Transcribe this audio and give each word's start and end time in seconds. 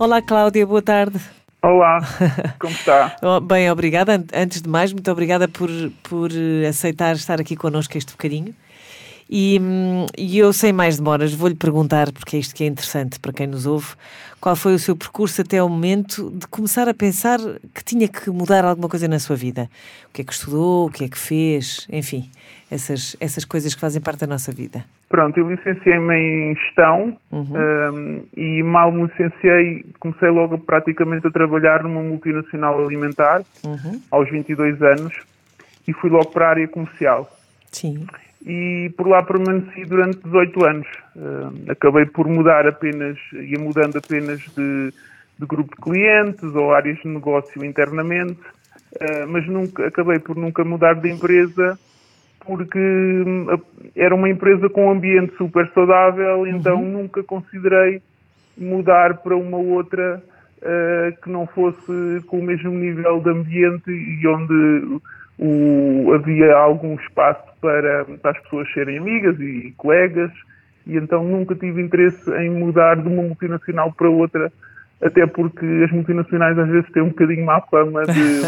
Olá, 0.00 0.22
Cláudia, 0.22 0.64
boa 0.64 0.80
tarde. 0.80 1.18
Olá, 1.60 1.98
como 2.60 2.72
está? 2.72 3.16
Oh, 3.20 3.40
bem, 3.40 3.68
obrigada. 3.68 4.24
Antes 4.32 4.62
de 4.62 4.68
mais, 4.68 4.92
muito 4.92 5.10
obrigada 5.10 5.48
por, 5.48 5.68
por 6.04 6.30
aceitar 6.68 7.16
estar 7.16 7.40
aqui 7.40 7.56
connosco 7.56 7.98
este 7.98 8.12
bocadinho. 8.12 8.54
E, 9.28 9.58
hum, 9.60 10.06
e 10.16 10.38
eu, 10.38 10.52
sem 10.52 10.72
mais 10.72 10.98
demoras, 10.98 11.34
vou-lhe 11.34 11.56
perguntar, 11.56 12.12
porque 12.12 12.36
é 12.36 12.38
isto 12.38 12.54
que 12.54 12.62
é 12.62 12.68
interessante 12.68 13.18
para 13.18 13.32
quem 13.32 13.48
nos 13.48 13.66
ouve, 13.66 13.88
qual 14.40 14.54
foi 14.54 14.72
o 14.72 14.78
seu 14.78 14.94
percurso 14.94 15.40
até 15.40 15.60
o 15.60 15.68
momento 15.68 16.30
de 16.30 16.46
começar 16.46 16.88
a 16.88 16.94
pensar 16.94 17.40
que 17.74 17.82
tinha 17.82 18.06
que 18.06 18.30
mudar 18.30 18.64
alguma 18.64 18.88
coisa 18.88 19.08
na 19.08 19.18
sua 19.18 19.34
vida? 19.34 19.68
O 20.08 20.12
que 20.12 20.22
é 20.22 20.24
que 20.24 20.32
estudou, 20.32 20.86
o 20.86 20.90
que 20.92 21.02
é 21.02 21.08
que 21.08 21.18
fez, 21.18 21.88
enfim, 21.90 22.30
essas, 22.70 23.16
essas 23.20 23.44
coisas 23.44 23.74
que 23.74 23.80
fazem 23.80 24.00
parte 24.00 24.20
da 24.20 24.26
nossa 24.26 24.52
vida. 24.52 24.84
Pronto, 25.08 25.38
eu 25.38 25.50
licenciei-me 25.50 26.14
em 26.14 26.54
gestão 26.54 27.16
uhum. 27.30 27.54
um, 27.54 28.24
e 28.36 28.62
mal 28.62 28.92
me 28.92 29.04
licenciei, 29.04 29.86
comecei 29.98 30.28
logo 30.28 30.58
praticamente 30.58 31.26
a 31.26 31.30
trabalhar 31.30 31.82
numa 31.82 32.02
multinacional 32.02 32.84
alimentar, 32.84 33.42
uhum. 33.64 34.00
aos 34.10 34.30
22 34.30 34.82
anos, 34.82 35.14
e 35.86 35.92
fui 35.92 36.10
logo 36.10 36.26
para 36.26 36.46
a 36.46 36.50
área 36.50 36.68
comercial. 36.68 37.30
Sim 37.72 38.06
e 38.46 38.90
por 38.96 39.08
lá 39.08 39.22
permaneci 39.22 39.84
durante 39.84 40.18
18 40.24 40.64
anos. 40.64 40.86
Uh, 41.16 41.70
acabei 41.70 42.06
por 42.06 42.26
mudar 42.28 42.66
apenas, 42.66 43.18
ia 43.32 43.58
mudando 43.58 43.98
apenas 43.98 44.40
de, 44.56 44.92
de, 45.38 45.46
grupo 45.46 45.74
de 45.74 45.82
clientes 45.82 46.54
ou 46.54 46.72
áreas 46.72 46.98
de 46.98 47.08
negócio 47.08 47.64
internamente, 47.64 48.40
uh, 48.40 49.28
mas 49.28 49.46
nunca, 49.46 49.86
acabei 49.86 50.18
por 50.18 50.36
nunca 50.36 50.64
mudar 50.64 50.94
de 50.94 51.10
empresa 51.10 51.78
porque 52.48 52.78
uh, 52.78 53.62
era 53.94 54.14
uma 54.14 54.30
empresa 54.30 54.68
com 54.70 54.86
um 54.86 54.90
ambiente 54.90 55.36
super 55.36 55.70
saudável, 55.74 56.46
então 56.46 56.82
uhum. 56.82 57.02
nunca 57.02 57.22
considerei 57.22 58.00
mudar 58.56 59.18
para 59.18 59.36
uma 59.36 59.58
outra 59.58 60.22
que 61.22 61.30
não 61.30 61.46
fosse 61.46 62.20
com 62.26 62.40
o 62.40 62.42
mesmo 62.42 62.72
nível 62.72 63.20
de 63.20 63.30
ambiente 63.30 63.90
e 63.92 64.26
onde 64.26 65.00
o, 65.38 66.12
havia 66.14 66.52
algum 66.56 66.94
espaço 66.96 67.44
para, 67.60 68.04
para 68.20 68.32
as 68.32 68.38
pessoas 68.40 68.72
serem 68.72 68.98
amigas 68.98 69.38
e 69.38 69.72
colegas, 69.76 70.32
e 70.86 70.96
então 70.96 71.22
nunca 71.22 71.54
tive 71.54 71.80
interesse 71.80 72.28
em 72.38 72.50
mudar 72.50 72.96
de 72.96 73.06
uma 73.06 73.22
multinacional 73.22 73.92
para 73.92 74.10
outra, 74.10 74.52
até 75.00 75.26
porque 75.26 75.64
as 75.84 75.92
multinacionais 75.92 76.58
às 76.58 76.68
vezes 76.68 76.90
têm 76.90 77.02
um 77.02 77.08
bocadinho 77.08 77.46
má 77.46 77.60
fama 77.62 78.02
de 78.04 78.42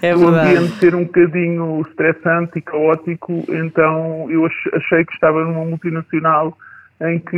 é 0.02 0.16
o 0.16 0.28
ambiente 0.28 0.72
ser 0.78 0.94
um 0.94 1.04
bocadinho 1.04 1.82
estressante 1.88 2.58
e 2.58 2.62
caótico, 2.62 3.44
então 3.48 4.30
eu 4.30 4.46
achei 4.46 5.04
que 5.04 5.12
estava 5.12 5.44
numa 5.44 5.64
multinacional 5.64 6.56
em 7.00 7.18
que, 7.18 7.36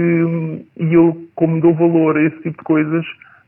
e 0.79 0.95
eu 0.95 1.29
como 1.35 1.61
dou 1.61 1.75
valor 1.75 2.17
a 2.17 2.23
esse 2.23 2.37
tipo 2.37 2.59
de 2.59 2.65
coisas, 2.65 3.05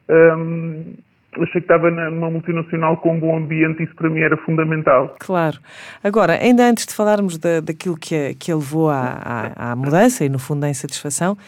um, 0.09 0.95
achei 1.41 1.61
que 1.61 1.73
estava 1.73 1.91
numa 1.91 2.31
multinacional 2.31 2.97
com 2.99 3.15
um 3.15 3.21
bom 3.21 3.37
ambiente 3.37 3.81
e 3.81 3.85
isso 3.85 3.95
para 3.95 4.11
mim 4.11 4.21
era 4.21 4.37
fundamental. 4.39 5.17
Claro. 5.19 5.59
Agora, 6.03 6.35
ainda 6.35 6.69
antes 6.69 6.87
de 6.87 6.95
falarmos 6.95 7.39
da, 7.39 7.61
daquilo 7.61 7.97
que 7.97 8.15
a, 8.15 8.35
que 8.35 8.53
a 8.53 8.57
levou 8.57 8.91
à, 8.91 9.53
à, 9.57 9.73
à, 9.73 9.77
mudança 9.77 10.25
e, 10.25 10.29
no 10.29 10.39
fundo, 10.39 10.65
à 10.65 10.69
insatisfação, 10.69 11.39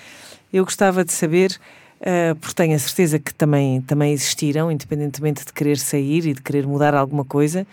eu 0.52 0.64
gostava 0.64 1.04
de 1.04 1.12
saber, 1.12 1.50
uh, 2.00 2.34
porque 2.36 2.54
tenho 2.54 2.74
a 2.74 2.78
certeza 2.78 3.18
que 3.18 3.34
também, 3.34 3.80
também 3.82 4.12
existiram, 4.12 4.70
independentemente 4.70 5.44
de 5.44 5.52
querer 5.52 5.76
sair 5.76 6.26
e 6.26 6.34
de 6.34 6.42
querer 6.42 6.66
mudar 6.66 6.94
alguma 6.94 7.24
coisa, 7.24 7.66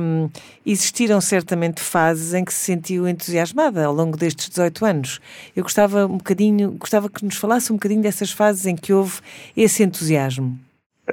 um, 0.00 0.28
existiram 0.66 1.20
certamente 1.20 1.80
fases 1.80 2.34
em 2.34 2.44
que 2.44 2.52
se 2.52 2.64
sentiu 2.64 3.08
entusiasmada 3.08 3.84
ao 3.84 3.92
longo 3.94 4.16
destes 4.16 4.48
18 4.48 4.84
anos. 4.84 5.20
Eu 5.56 5.62
gostava 5.62 6.06
um 6.06 6.18
bocadinho, 6.18 6.72
gostava 6.72 7.08
que 7.08 7.24
nos 7.24 7.36
falasse 7.36 7.72
um 7.72 7.76
bocadinho 7.76 8.02
dessas 8.02 8.32
fases 8.32 8.66
em 8.66 8.76
que 8.76 8.92
houve 8.92 9.20
esse 9.56 9.82
entusiasmo. 9.82 10.58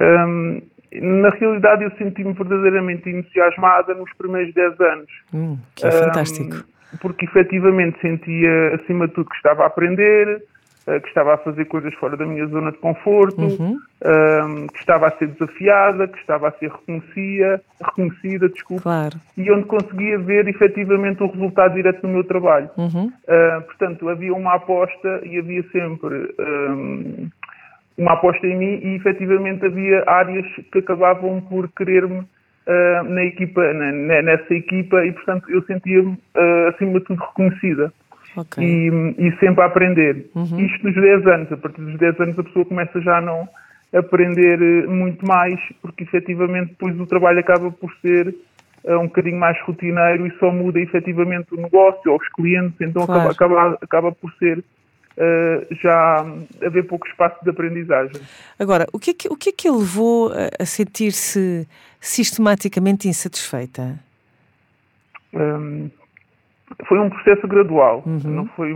Um, 0.00 0.60
na 0.92 1.30
realidade, 1.30 1.84
eu 1.84 1.90
senti-me 1.96 2.32
verdadeiramente 2.32 3.08
entusiasmada 3.08 3.94
nos 3.94 4.12
primeiros 4.14 4.52
10 4.54 4.80
anos. 4.80 5.10
Hum, 5.32 5.58
que 5.74 5.86
é 5.86 5.88
um, 5.88 5.92
fantástico. 5.92 6.64
Porque 7.00 7.24
efetivamente 7.24 8.00
sentia, 8.00 8.74
acima 8.74 9.06
de 9.06 9.14
tudo, 9.14 9.30
que 9.30 9.36
estava 9.36 9.62
a 9.62 9.66
aprender, 9.66 10.28
eh, 10.28 10.42
que 10.98 11.08
estava 11.08 11.34
a 11.34 11.38
fazer 11.38 11.66
coisas 11.66 11.94
fora 11.94 12.16
da 12.16 12.26
minha 12.26 12.46
zona 12.46 12.72
de 12.72 12.78
conforto, 12.78 13.40
uhum. 13.40 13.76
um, 14.04 14.66
que 14.66 14.78
estava 14.80 15.08
a 15.08 15.10
ser 15.18 15.28
desafiada, 15.28 16.08
que 16.08 16.18
estava 16.18 16.48
a 16.48 16.52
ser 16.52 16.70
reconhecida, 16.70 17.62
reconhecida 17.80 18.48
desculpa, 18.48 18.82
claro. 18.82 19.16
e 19.36 19.50
onde 19.50 19.64
conseguia 19.64 20.18
ver 20.18 20.48
efetivamente 20.48 21.22
o 21.22 21.26
resultado 21.26 21.74
direto 21.74 22.02
do 22.02 22.08
meu 22.08 22.24
trabalho. 22.24 22.70
Uhum. 22.76 23.06
Uh, 23.06 23.62
portanto, 23.66 24.08
havia 24.08 24.34
uma 24.34 24.54
aposta 24.54 25.20
e 25.24 25.38
havia 25.38 25.62
sempre 25.70 26.34
um, 26.38 27.28
uma 28.00 28.14
aposta 28.14 28.46
em 28.46 28.56
mim 28.56 28.80
e 28.82 28.96
efetivamente 28.96 29.64
havia 29.64 30.02
áreas 30.06 30.46
que 30.72 30.78
acabavam 30.78 31.40
por 31.42 31.68
querer-me 31.68 32.20
uh, 32.20 33.04
na 33.04 33.24
equipa, 33.24 33.72
na, 33.74 34.22
nessa 34.22 34.54
equipa 34.54 35.04
e 35.04 35.12
portanto 35.12 35.50
eu 35.50 35.62
sentia-me 35.64 36.12
uh, 36.12 36.68
acima 36.68 36.98
de 36.98 37.04
tudo 37.04 37.22
reconhecida. 37.22 37.92
Okay. 38.36 38.64
E, 38.64 38.88
e, 39.18 39.36
sempre 39.38 39.62
a 39.62 39.66
aprender. 39.66 40.30
Uhum. 40.34 40.60
Isto 40.60 40.86
nos 40.86 40.94
10 40.94 41.26
anos, 41.26 41.52
a 41.52 41.56
partir 41.56 41.80
dos 41.80 41.98
10 41.98 42.20
anos 42.20 42.38
a 42.38 42.44
pessoa 42.44 42.64
começa 42.64 43.00
já 43.00 43.18
a 43.18 43.20
não 43.20 43.48
aprender 43.92 44.60
eh, 44.62 44.86
muito 44.86 45.26
mais, 45.26 45.58
porque 45.82 46.04
efetivamente 46.04 46.70
depois 46.70 46.98
o 46.98 47.06
trabalho 47.06 47.40
acaba 47.40 47.72
por 47.72 47.92
ser 48.00 48.28
uh, 48.84 48.98
um 48.98 49.06
bocadinho 49.06 49.38
mais 49.38 49.60
rotineiro 49.62 50.26
e 50.26 50.38
só 50.38 50.50
muda 50.52 50.78
efetivamente 50.80 51.52
o 51.52 51.56
negócio 51.56 52.12
ou 52.12 52.16
os 52.16 52.28
clientes, 52.28 52.80
então 52.80 53.04
claro. 53.04 53.30
acaba, 53.30 53.56
acaba, 53.56 53.78
acaba 53.82 54.12
por 54.12 54.32
ser 54.34 54.64
Uh, 55.18 55.74
já 55.82 56.24
haver 56.64 56.86
pouco 56.86 57.06
espaço 57.06 57.36
de 57.44 57.50
aprendizagem. 57.50 58.22
Agora, 58.58 58.86
o 58.90 58.98
que 58.98 59.10
é 59.10 59.14
que, 59.14 59.28
o 59.28 59.36
que, 59.36 59.50
é 59.50 59.52
que 59.52 59.68
a 59.68 59.72
levou 59.72 60.32
a, 60.32 60.62
a 60.62 60.64
sentir-se 60.64 61.68
sistematicamente 62.00 63.06
insatisfeita? 63.06 63.98
Um, 65.34 65.90
foi 66.86 66.98
um 66.98 67.10
processo 67.10 67.46
gradual, 67.46 68.02
uhum. 68.06 68.20
não, 68.24 68.46
foi, 68.48 68.74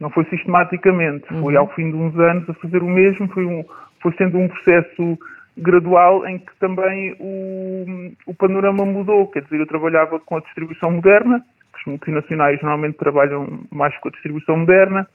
não 0.00 0.10
foi 0.10 0.24
sistematicamente. 0.26 1.32
Uhum. 1.32 1.42
Foi 1.42 1.56
ao 1.56 1.68
fim 1.74 1.90
de 1.90 1.96
uns 1.96 2.18
anos 2.18 2.48
a 2.48 2.54
fazer 2.54 2.82
o 2.82 2.88
mesmo, 2.88 3.28
foi, 3.28 3.44
um, 3.44 3.64
foi 4.00 4.12
sendo 4.14 4.38
um 4.38 4.48
processo 4.48 5.18
gradual 5.56 6.26
em 6.26 6.38
que 6.38 6.54
também 6.58 7.14
o, 7.20 8.12
o 8.26 8.34
panorama 8.34 8.84
mudou. 8.84 9.28
Quer 9.28 9.42
dizer, 9.42 9.60
eu 9.60 9.66
trabalhava 9.66 10.18
com 10.20 10.36
a 10.36 10.40
distribuição 10.40 10.90
moderna, 10.90 11.44
os 11.74 11.84
multinacionais 11.86 12.60
normalmente 12.62 12.96
trabalham 12.96 13.60
mais 13.70 13.96
com 13.98 14.08
a 14.08 14.12
distribuição 14.12 14.56
moderna, 14.56 15.06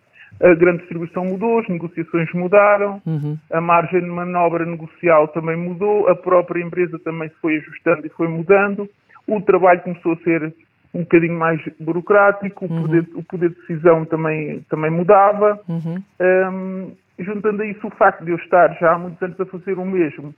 a 0.42 0.54
grande 0.54 0.80
distribuição 0.80 1.26
mudou, 1.26 1.60
as 1.60 1.68
negociações 1.68 2.32
mudaram, 2.34 3.02
uhum. 3.06 3.38
a 3.52 3.62
margem 3.62 4.02
de 4.02 4.08
manobra 4.08 4.66
negocial 4.66 5.28
também 5.30 5.56
mudou, 5.56 6.08
a 6.08 6.16
própria 6.16 6.62
empresa 6.62 7.00
também 7.00 7.30
se 7.30 7.36
foi 7.42 7.58
ajustando 7.58 8.06
e 8.06 8.10
foi 8.10 8.28
mudando, 8.28 8.88
o 9.26 9.42
trabalho 9.42 9.82
começou 9.82 10.14
a 10.14 10.18
ser 10.18 10.54
um 10.98 11.02
bocadinho 11.02 11.38
mais 11.38 11.62
burocrático, 11.80 12.66
uhum. 12.66 12.78
o, 12.78 12.82
poder, 12.82 13.08
o 13.16 13.24
poder 13.24 13.50
de 13.50 13.56
decisão 13.56 14.06
também, 14.06 14.62
também 14.70 14.92
mudava. 14.92 15.60
Uhum. 15.68 16.04
Um, 16.20 16.92
juntando 17.20 17.62
a 17.62 17.66
isso 17.66 17.88
o 17.88 17.92
facto 17.92 18.24
de 18.24 18.32
eu 18.32 18.38
estar 18.38 18.76
já 18.80 18.94
há 18.94 19.00
muitos 19.00 19.22
anos 19.22 19.40
a 19.40 19.46
fazer 19.46 19.78
o 19.78 19.86
mesmo, 19.86 20.30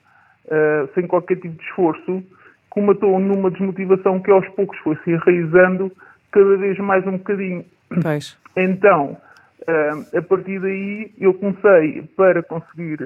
uh, 0.45 0.89
sem 0.93 1.07
qualquer 1.07 1.35
tipo 1.35 1.55
de 1.55 1.63
esforço, 1.63 2.23
comatou 2.69 3.19
numa 3.19 3.51
desmotivação 3.51 4.19
que 4.19 4.31
aos 4.31 4.47
poucos 4.49 4.77
foi 4.79 4.95
se 5.03 5.11
enraizando 5.11 5.91
cada 6.31 6.57
vez 6.57 6.77
mais 6.79 7.05
um 7.07 7.13
bocadinho. 7.13 7.65
Pois. 8.01 8.37
Então, 8.57 9.15
Uh, 9.69 10.17
a 10.17 10.21
partir 10.21 10.59
daí 10.59 11.11
eu 11.19 11.33
comecei 11.33 12.01
para 12.15 12.41
conseguir 12.41 13.03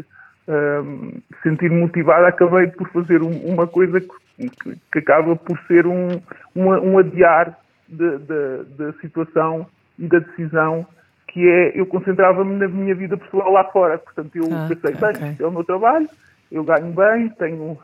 uh, 0.47 1.21
sentir 1.41 1.69
motivado, 1.69 2.25
acabei 2.25 2.67
por 2.67 2.87
fazer 2.89 3.21
um, 3.21 3.31
uma 3.45 3.67
coisa 3.67 3.99
que, 3.99 4.07
que, 4.37 4.77
que, 4.91 4.99
acaba 4.99 5.35
por 5.35 5.57
ser 5.67 5.85
um, 5.85 6.09
um, 6.55 6.69
um 6.69 6.97
adiar 6.97 7.57
da 7.87 8.93
situação 9.01 9.67
e 9.99 10.07
da 10.07 10.19
decisão 10.19 10.87
que 11.33 11.49
é 11.49 11.71
eu 11.79 11.87
concentrava-me 11.87 12.55
na 12.55 12.67
minha 12.67 12.93
vida 12.93 13.17
pessoal 13.17 13.51
lá 13.51 13.63
fora. 13.65 13.97
Portanto, 13.97 14.35
eu 14.35 14.45
ah, 14.51 14.67
pensei, 14.69 14.95
bem, 14.95 15.09
okay. 15.09 15.35
é 15.43 15.47
o 15.47 15.51
meu 15.51 15.63
trabalho, 15.63 16.07
eu 16.51 16.63
ganho 16.63 16.93
bem, 16.93 17.29
tenho, 17.29 17.77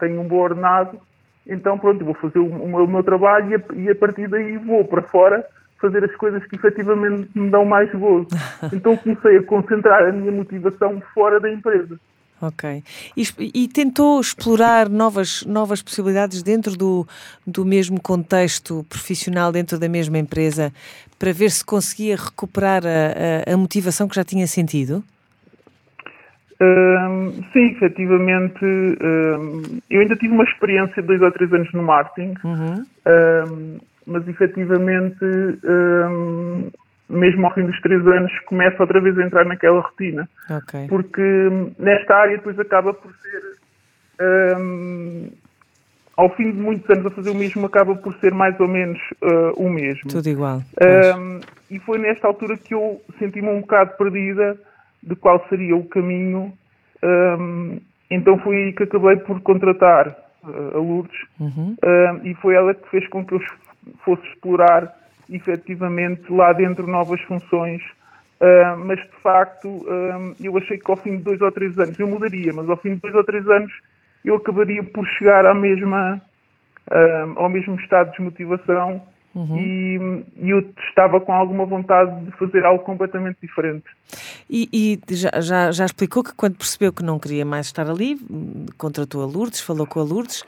tenho 0.00 0.20
um 0.20 0.26
bom 0.26 0.38
ordenado, 0.38 0.98
então 1.46 1.78
pronto, 1.78 2.04
vou 2.04 2.14
fazer 2.14 2.40
o, 2.40 2.46
o 2.46 2.86
meu 2.88 3.04
trabalho 3.04 3.52
e 3.52 3.54
a, 3.54 3.60
e 3.74 3.90
a 3.90 3.94
partir 3.94 4.26
daí 4.26 4.56
vou 4.58 4.84
para 4.84 5.02
fora 5.02 5.46
fazer 5.80 6.02
as 6.02 6.14
coisas 6.16 6.44
que 6.46 6.56
efetivamente 6.56 7.30
me 7.36 7.48
dão 7.50 7.64
mais 7.64 7.90
gozo. 7.92 8.26
Então 8.72 8.96
comecei 8.96 9.38
a 9.38 9.42
concentrar 9.44 10.02
a 10.02 10.12
minha 10.12 10.32
motivação 10.32 11.00
fora 11.14 11.38
da 11.38 11.48
empresa. 11.50 11.98
Ok. 12.40 12.82
E, 13.16 13.24
e, 13.52 13.68
tentou 13.68 14.20
explorar 14.20 14.88
novas, 14.88 15.44
novas 15.44 15.82
possibilidades 15.82 16.42
dentro 16.42 16.76
do, 16.76 17.06
do 17.44 17.64
mesmo 17.64 18.00
contexto 18.00 18.86
profissional, 18.88 19.50
dentro 19.50 19.78
da 19.78 19.88
mesma 19.88 20.18
empresa, 20.18 20.72
para 21.18 21.32
ver 21.32 21.50
se 21.50 21.64
conseguia 21.64 22.16
recuperar 22.16 22.82
a, 22.86 23.50
a, 23.50 23.54
a 23.54 23.56
motivação 23.56 24.06
que 24.06 24.14
já 24.14 24.22
tinha 24.22 24.46
sentido? 24.46 25.02
Um, 26.60 27.42
sim, 27.52 27.72
efetivamente. 27.72 28.64
Um, 28.64 29.80
eu 29.90 30.00
ainda 30.00 30.14
tive 30.16 30.32
uma 30.32 30.44
experiência 30.44 31.02
de 31.02 31.08
dois 31.08 31.20
ou 31.20 31.32
três 31.32 31.52
anos 31.52 31.72
no 31.72 31.82
marketing. 31.82 32.34
Uhum. 32.44 32.86
Um, 33.06 33.78
mas 34.06 34.26
efetivamente 34.26 35.22
hum, 35.22 36.70
mesmo 37.08 37.46
ao 37.46 37.54
fim 37.54 37.64
dos 37.64 37.80
três 37.80 38.06
anos, 38.06 38.32
começa 38.40 38.82
outra 38.82 39.00
vez 39.00 39.18
a 39.18 39.24
entrar 39.24 39.44
naquela 39.46 39.80
rotina. 39.80 40.28
Okay. 40.50 40.86
Porque 40.88 41.22
hum, 41.22 41.72
nesta 41.78 42.14
área 42.14 42.36
depois 42.36 42.58
acaba 42.58 42.92
por 42.92 43.10
ser, 43.14 44.56
um, 44.58 45.30
ao 46.16 46.34
fim 46.36 46.52
de 46.52 46.58
muitos 46.58 46.88
anos 46.90 47.06
a 47.06 47.10
fazer 47.10 47.30
o 47.30 47.34
mesmo, 47.34 47.64
acaba 47.66 47.94
por 47.96 48.14
ser 48.16 48.34
mais 48.34 48.58
ou 48.60 48.68
menos 48.68 48.98
uh, 49.22 49.52
o 49.56 49.70
mesmo. 49.70 50.10
Tudo 50.10 50.28
igual. 50.28 50.62
Um, 50.82 51.40
e 51.70 51.78
foi 51.80 51.98
nesta 51.98 52.26
altura 52.26 52.58
que 52.58 52.74
eu 52.74 53.00
senti-me 53.18 53.48
um 53.48 53.60
bocado 53.60 53.96
perdida 53.96 54.58
de 55.02 55.16
qual 55.16 55.44
seria 55.48 55.76
o 55.76 55.84
caminho. 55.84 56.52
Um, 57.02 57.78
então 58.10 58.38
foi 58.38 58.56
aí 58.56 58.72
que 58.72 58.82
acabei 58.82 59.16
por 59.16 59.40
contratar 59.40 60.08
uh, 60.42 60.76
a 60.76 60.78
Lourdes 60.78 61.18
uhum. 61.40 61.76
e 62.24 62.34
foi 62.34 62.54
ela 62.54 62.74
que 62.74 62.88
fez 62.90 63.06
com 63.08 63.24
que 63.24 63.34
eu 63.34 63.40
fosse 64.04 64.26
explorar 64.28 64.97
efetivamente 65.30 66.32
lá 66.32 66.52
dentro 66.52 66.86
novas 66.86 67.20
funções. 67.22 67.82
Uh, 68.40 68.78
mas 68.84 69.00
de 69.00 69.16
facto 69.20 69.68
uh, 69.68 70.36
eu 70.40 70.56
achei 70.56 70.78
que 70.78 70.88
ao 70.88 70.96
fim 70.96 71.16
de 71.16 71.24
dois 71.24 71.40
ou 71.40 71.50
três 71.50 71.76
anos 71.76 71.98
eu 71.98 72.06
mudaria, 72.06 72.52
mas 72.52 72.70
ao 72.70 72.76
fim 72.76 72.94
de 72.94 73.00
dois 73.00 73.14
ou 73.14 73.24
três 73.24 73.44
anos 73.48 73.72
eu 74.24 74.36
acabaria 74.36 74.82
por 74.84 75.04
chegar 75.06 75.44
à 75.44 75.52
mesma, 75.52 76.22
uh, 76.88 77.32
ao 77.36 77.48
mesmo 77.48 77.74
estado 77.80 78.12
de 78.12 78.18
desmotivação 78.18 79.02
uhum. 79.34 79.56
e, 79.56 80.24
e, 80.36 80.50
eu 80.50 80.60
estava 80.88 81.20
com 81.20 81.32
alguma 81.32 81.66
vontade 81.66 82.26
de 82.26 82.30
fazer 82.32 82.64
algo 82.64 82.84
completamente 82.84 83.38
diferente. 83.42 83.86
E, 84.48 84.68
e 84.72 85.14
já, 85.16 85.40
já, 85.40 85.72
já 85.72 85.84
explicou 85.84 86.22
que 86.22 86.34
quando 86.34 86.56
percebeu 86.56 86.92
que 86.92 87.02
não 87.02 87.18
queria 87.18 87.44
mais 87.44 87.66
estar 87.66 87.90
ali, 87.90 88.18
contratou 88.76 89.22
a 89.22 89.26
Lourdes, 89.26 89.60
falou 89.60 89.86
com 89.86 89.98
a 89.98 90.04
Lourdes. 90.04 90.44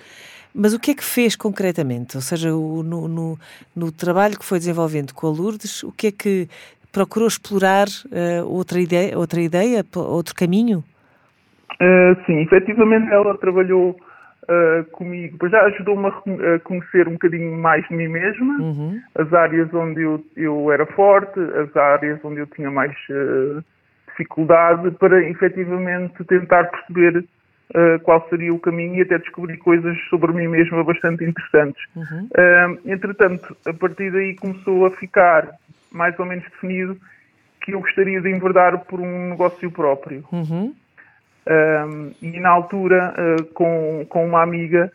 Mas 0.54 0.74
o 0.74 0.80
que 0.80 0.90
é 0.90 0.94
que 0.94 1.04
fez 1.04 1.36
concretamente? 1.36 2.16
Ou 2.16 2.22
seja, 2.22 2.54
o, 2.54 2.82
no, 2.82 3.08
no, 3.08 3.38
no, 3.74 3.92
trabalho 3.92 4.38
que 4.38 4.44
foi 4.44 4.58
desenvolvendo 4.58 5.14
com 5.14 5.26
a 5.26 5.30
Lourdes, 5.30 5.82
o 5.82 5.92
que 5.92 6.08
é 6.08 6.12
que 6.12 6.48
procurou 6.92 7.28
explorar 7.28 7.86
uh, 7.86 8.46
outra, 8.46 8.80
ideia, 8.80 9.16
outra 9.16 9.40
ideia, 9.40 9.84
outro 9.94 10.34
caminho? 10.34 10.82
Uh, 11.80 12.16
sim, 12.26 12.40
efetivamente 12.40 13.10
ela 13.12 13.38
trabalhou 13.38 13.90
uh, 13.90 14.84
comigo, 14.90 15.48
já 15.48 15.62
ajudou-me 15.66 16.08
a 16.08 16.58
conhecer 16.60 17.06
um 17.06 17.12
bocadinho 17.12 17.56
mais 17.56 17.86
de 17.88 17.94
mim 17.94 18.08
mesma, 18.08 18.58
uhum. 18.58 19.00
as 19.14 19.32
áreas 19.32 19.72
onde 19.72 20.02
eu, 20.02 20.24
eu 20.36 20.72
era 20.72 20.84
forte, 20.84 21.38
as 21.38 21.74
áreas 21.76 22.18
onde 22.24 22.40
eu 22.40 22.46
tinha 22.48 22.70
mais 22.70 22.92
dificuldade, 24.08 24.90
para 24.92 25.22
efetivamente 25.28 26.22
tentar 26.24 26.64
perceber 26.64 27.24
uh, 27.70 28.00
qual 28.00 28.26
seria 28.28 28.52
o 28.52 28.58
caminho 28.58 28.96
e 28.96 29.02
até 29.02 29.18
descobri 29.18 29.56
coisas 29.56 29.96
sobre 30.08 30.32
mim 30.32 30.48
mesma 30.48 30.84
bastante 30.84 31.24
interessantes. 31.24 31.82
Uhum. 31.96 32.28
Uh, 32.36 32.90
entretanto, 32.90 33.56
a 33.66 33.72
partir 33.72 34.10
daí 34.10 34.34
começou 34.34 34.86
a 34.86 34.90
ficar 34.90 35.48
mais 35.90 36.18
ou 36.18 36.26
menos 36.26 36.44
definido 36.44 36.96
que 37.60 37.72
eu 37.72 37.80
gostaria 37.80 38.20
de 38.20 38.30
enverdar 38.30 38.78
por 38.84 39.00
um 39.00 39.30
negócio 39.30 39.70
próprio. 39.70 40.24
Uhum. 40.32 40.74
Um, 41.46 42.12
e 42.22 42.38
na 42.38 42.50
altura, 42.50 43.14
uh, 43.16 43.44
com, 43.54 44.06
com 44.08 44.26
uma 44.26 44.42
amiga, 44.42 44.92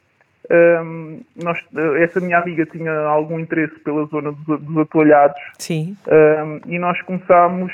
um, 0.83 1.21
nós, 1.35 1.59
uh, 1.73 1.95
essa 1.97 2.19
minha 2.19 2.37
amiga 2.37 2.65
tinha 2.65 2.91
algum 2.91 3.39
interesse 3.39 3.77
pela 3.79 4.05
zona 4.05 4.31
dos, 4.31 4.61
dos 4.61 4.77
atualhados 4.77 5.41
Sim. 5.57 5.97
Um, 6.07 6.61
e 6.71 6.77
nós 6.77 7.01
começámos 7.01 7.73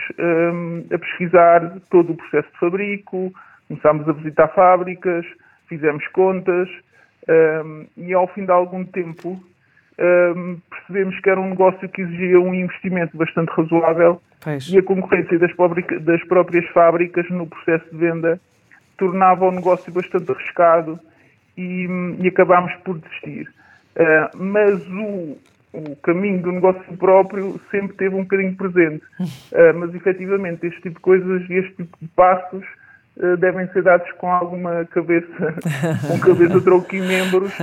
a 0.93 0.97
pesquisar 0.97 1.79
todo 1.89 2.13
o 2.13 2.15
processo 2.15 2.49
de 2.51 2.59
fabrico, 2.59 3.33
Começámos 3.71 4.09
a 4.09 4.11
visitar 4.11 4.49
fábricas, 4.49 5.25
fizemos 5.69 6.05
contas 6.09 6.67
um, 7.63 7.85
e 7.95 8.13
ao 8.13 8.27
fim 8.27 8.43
de 8.43 8.51
algum 8.51 8.83
tempo 8.83 9.41
um, 9.97 10.59
percebemos 10.69 11.17
que 11.21 11.29
era 11.29 11.39
um 11.39 11.51
negócio 11.51 11.87
que 11.87 12.01
exigia 12.01 12.41
um 12.41 12.53
investimento 12.53 13.15
bastante 13.15 13.47
razoável 13.51 14.21
pois. 14.41 14.67
e 14.67 14.77
a 14.77 14.83
concorrência 14.83 15.39
das, 15.39 15.51
das, 16.01 16.21
próprias 16.25 16.67
fábricas 16.71 17.29
no 17.29 17.47
processo 17.47 17.85
de 17.91 17.97
venda 17.97 18.41
tornava 18.97 19.45
o 19.45 19.51
negócio 19.51 19.89
bastante 19.93 20.29
arriscado 20.29 20.99
e, 21.55 21.87
e 22.19 22.27
acabámos 22.27 22.73
por 22.83 22.99
desistir. 22.99 23.49
Uh, 23.95 24.37
mas 24.37 24.85
o, 24.85 25.37
o 25.71 25.95
caminho 26.03 26.41
do 26.41 26.51
negócio 26.51 26.97
próprio 26.97 27.57
sempre 27.71 27.95
teve 27.95 28.15
um 28.15 28.23
bocadinho 28.23 28.53
presente. 28.57 29.05
Uh, 29.21 29.73
mas 29.79 29.95
efetivamente 29.95 30.67
este 30.67 30.81
tipo 30.81 30.95
de 30.95 31.01
coisas 31.01 31.49
e 31.49 31.53
este 31.53 31.73
tipo 31.75 31.97
de 32.01 32.07
passos 32.09 32.65
devem 33.39 33.67
ser 33.67 33.83
dados 33.83 34.09
com 34.13 34.31
alguma 34.31 34.85
cabeça, 34.85 35.53
com 36.07 36.19
cabeça, 36.19 36.61
tronco 36.61 36.95
e 36.95 37.01
membros 37.01 37.53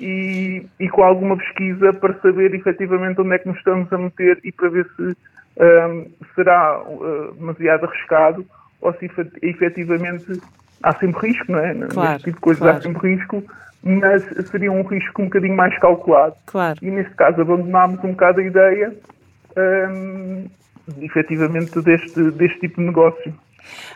e, 0.00 0.66
e, 0.80 0.88
com 0.88 1.02
alguma 1.02 1.36
pesquisa 1.36 1.92
para 1.92 2.14
saber 2.20 2.54
efetivamente 2.54 3.20
onde 3.20 3.34
é 3.34 3.38
que 3.38 3.48
nos 3.48 3.58
estamos 3.58 3.92
a 3.92 3.98
meter 3.98 4.40
e 4.42 4.50
para 4.50 4.70
ver 4.70 4.86
se 4.96 5.02
um, 5.02 5.14
ehm, 5.58 6.06
será 6.34 6.82
uh, 6.82 7.34
demasiado 7.34 7.84
arriscado 7.84 8.46
ou 8.80 8.92
se 8.94 9.10
efetivamente 9.42 10.40
há 10.82 10.94
sempre 10.94 11.28
risco, 11.28 11.52
não 11.52 11.58
é? 11.58 11.74
Claro, 11.74 12.10
Neste 12.12 12.24
tipo 12.24 12.36
de 12.36 12.40
coisas 12.40 12.62
claro. 12.62 12.78
há 12.78 12.80
sempre 12.80 13.14
risco, 13.14 13.44
mas 13.82 14.22
seria 14.50 14.72
um 14.72 14.82
risco 14.82 15.22
um 15.22 15.26
bocadinho 15.26 15.56
mais 15.56 15.76
calculado. 15.78 16.34
Claro. 16.46 16.78
E 16.82 16.90
neste 16.90 17.14
caso 17.14 17.40
abandonámos 17.40 18.02
um 18.04 18.10
bocado 18.10 18.40
a 18.40 18.44
ideia 18.44 18.94
um, 19.56 20.46
efetivamente 21.00 21.80
deste, 21.80 22.30
deste 22.32 22.60
tipo 22.60 22.80
de 22.80 22.86
negócio. 22.86 23.34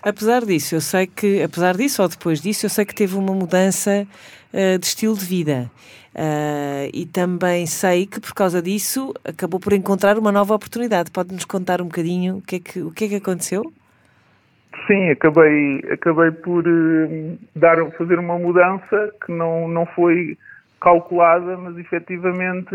Apesar 0.02 0.44
disso, 0.44 0.75
eu 0.75 0.81
sei 0.81 1.06
que, 1.06 1.43
apesar 1.43 1.76
disso 1.76 2.02
ou 2.02 2.08
depois 2.08 2.40
disso, 2.40 2.67
eu 2.67 2.70
sei 2.70 2.84
que 2.84 2.94
teve 2.94 3.17
uma 3.17 3.34
mudança 3.34 4.06
uh, 4.52 4.78
de 4.78 4.87
estilo 4.87 5.17
de 5.17 5.25
vida. 5.25 5.70
Uh, 6.14 6.90
e 6.93 7.06
também 7.06 7.67
sei 7.67 8.05
que 8.05 8.19
por 8.19 8.34
causa 8.34 8.61
disso 8.61 9.14
acabou 9.25 9.61
por 9.61 9.72
encontrar 9.72 10.19
uma 10.19 10.32
nova 10.32 10.55
oportunidade. 10.55 11.11
Pode-nos 11.11 11.44
contar 11.44 11.81
um 11.81 11.84
bocadinho 11.84 12.38
o 12.38 12.43
que, 12.43 12.56
é 12.56 12.61
que, 12.61 12.81
o 12.81 12.90
que 12.90 13.05
é 13.05 13.08
que 13.08 13.14
aconteceu? 13.17 13.72
Sim, 14.87 15.11
acabei, 15.11 15.84
acabei 15.93 16.31
por 16.32 16.67
uh, 16.67 17.38
dar, 17.55 17.78
fazer 17.93 18.19
uma 18.19 18.38
mudança 18.38 19.12
que 19.25 19.32
não, 19.32 19.69
não 19.69 19.87
foi 19.87 20.37
calculada, 20.81 21.56
mas 21.58 21.76
efetivamente 21.78 22.75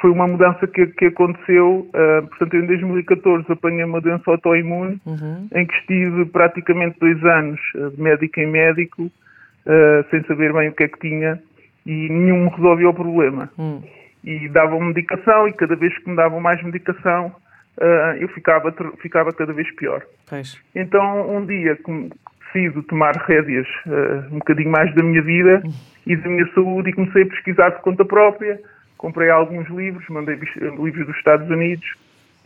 foi 0.00 0.10
uma 0.10 0.26
mudança 0.26 0.66
que, 0.66 0.86
que 0.86 1.06
aconteceu, 1.06 1.88
uh, 1.88 2.26
portanto, 2.28 2.56
em 2.56 2.66
2014 2.66 3.50
apanhei 3.50 3.84
uma 3.84 4.00
doença 4.00 4.30
autoimune, 4.30 5.00
uhum. 5.06 5.48
em 5.54 5.66
que 5.66 5.74
estive 5.74 6.26
praticamente 6.26 6.98
dois 6.98 7.22
anos 7.24 7.60
uh, 7.74 7.90
de 7.90 8.00
médico 8.00 8.40
em 8.40 8.46
médico, 8.46 9.02
uh, 9.04 10.10
sem 10.10 10.22
saber 10.24 10.52
bem 10.52 10.68
o 10.68 10.72
que 10.72 10.84
é 10.84 10.88
que 10.88 10.98
tinha, 10.98 11.40
e 11.84 12.08
nenhum 12.08 12.44
me 12.44 12.50
resolvia 12.50 12.88
o 12.88 12.94
problema. 12.94 13.50
Uhum. 13.56 13.82
E 14.24 14.48
davam 14.48 14.80
medicação, 14.80 15.48
e 15.48 15.52
cada 15.52 15.76
vez 15.76 15.96
que 15.98 16.10
me 16.10 16.16
davam 16.16 16.40
mais 16.40 16.60
medicação, 16.62 17.32
eu 18.18 18.26
ficava, 18.28 18.74
ficava 19.00 19.32
cada 19.32 19.52
vez 19.52 19.70
pior. 19.76 20.02
Pois. 20.28 20.60
Então, 20.74 21.30
um 21.30 21.46
dia 21.46 21.76
que 21.76 22.10
decido 22.52 22.82
tomar 22.84 23.14
rédeas 23.14 23.68
um 24.32 24.38
bocadinho 24.38 24.70
mais 24.70 24.92
da 24.96 25.02
minha 25.04 25.22
vida 25.22 25.62
uhum. 25.64 25.72
e 26.06 26.16
da 26.16 26.28
minha 26.28 26.52
saúde, 26.54 26.90
e 26.90 26.92
comecei 26.92 27.22
a 27.22 27.26
pesquisar 27.26 27.70
por 27.72 27.82
conta 27.82 28.04
própria, 28.04 28.58
comprei 28.96 29.30
alguns 29.30 29.68
livros, 29.68 30.06
mandei 30.08 30.36
livros 30.36 31.06
dos 31.06 31.16
Estados 31.16 31.48
Unidos 31.48 31.86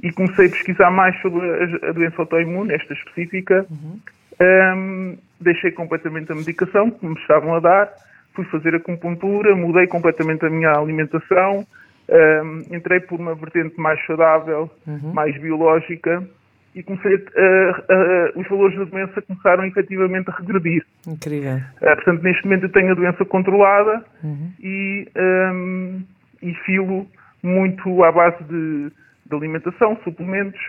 e 0.03 0.13
comecei 0.13 0.47
a 0.47 0.51
pesquisar 0.51 0.91
mais 0.91 1.19
sobre 1.21 1.41
a, 1.87 1.93
doença 1.93 2.17
autoimune, 2.23 2.73
esta 2.73 2.93
específica. 2.95 3.67
Uhum. 3.71 4.01
Um, 4.41 5.19
deixei 5.41 5.71
completamente 5.71 6.33
a 6.33 6.35
medicação 6.35 6.91
que 6.91 7.05
me 7.07 7.15
estavam 7.21 7.55
a 7.55 7.61
dar, 7.61 7.93
fui 8.35 8.45
fazer 8.47 8.75
acupuntura, 8.75 9.55
mudei 9.55 9.87
completamente 9.87 10.45
a 10.47 10.51
minha 10.51 10.71
alimentação, 10.71 11.67
um, 12.09 12.75
entrei 12.75 13.01
por 13.01 13.21
uma 13.21 13.35
vertente 13.35 13.79
mais 13.79 14.05
saudável, 14.07 14.71
uhum. 14.87 15.13
mais 15.13 15.39
biológica 15.39 16.27
e 16.75 16.83
comecei 16.83 17.15
a, 17.15 18.39
os 18.39 18.49
valores 18.49 18.79
da 18.79 18.85
doença 18.85 19.23
começaram 19.23 19.65
efetivamente 19.65 20.31
a 20.31 20.37
regredir. 20.37 20.85
Incrível. 21.07 21.57
Uh, 21.57 21.97
portanto, 21.97 22.23
neste 22.23 22.45
momento 22.45 22.65
eu 22.65 22.73
tenho 22.73 22.93
a 22.93 22.95
doença 22.95 23.25
controlada 23.25 24.05
uhum. 24.23 24.53
e 24.61 25.09
um, 25.17 26.03
e 26.43 26.55
filo 26.55 27.07
muito 27.43 28.05
à 28.05 28.13
base 28.13 28.43
de, 28.45 28.91
de 29.27 29.37
alimentação, 29.37 29.99
suplementos 30.05 30.61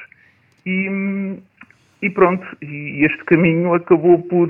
e, 0.65 1.37
e, 2.01 2.09
pronto, 2.09 2.45
e 2.61 3.05
este 3.05 3.23
caminho 3.25 3.73
acabou 3.73 4.19
por, 4.23 4.49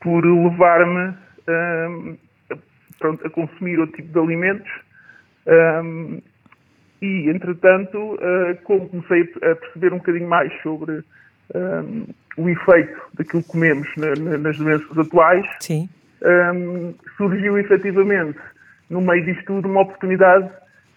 por 0.00 0.24
levar-me 0.24 1.14
a, 1.48 2.56
pronto, 2.98 3.26
a 3.26 3.30
consumir 3.30 3.78
outro 3.78 3.96
tipo 3.96 4.12
de 4.12 4.18
alimentos 4.18 4.70
um, 5.46 6.20
e, 7.02 7.28
entretanto, 7.28 8.18
como 8.64 8.88
comecei 8.88 9.22
a 9.42 9.54
perceber 9.54 9.92
um 9.92 9.98
bocadinho 9.98 10.28
mais 10.28 10.52
sobre 10.62 11.04
o 12.36 12.48
efeito 12.48 13.00
daquilo 13.14 13.42
que 13.42 13.48
comemos 13.50 13.88
na, 13.96 14.14
na, 14.16 14.38
nas 14.38 14.56
doenças 14.56 14.98
atuais, 14.98 15.46
surgiu 17.16 17.58
efetivamente 17.58 18.38
no 18.88 19.00
meio 19.00 19.24
disto 19.24 19.44
tudo, 19.44 19.68
uma 19.68 19.82
oportunidade 19.82 20.50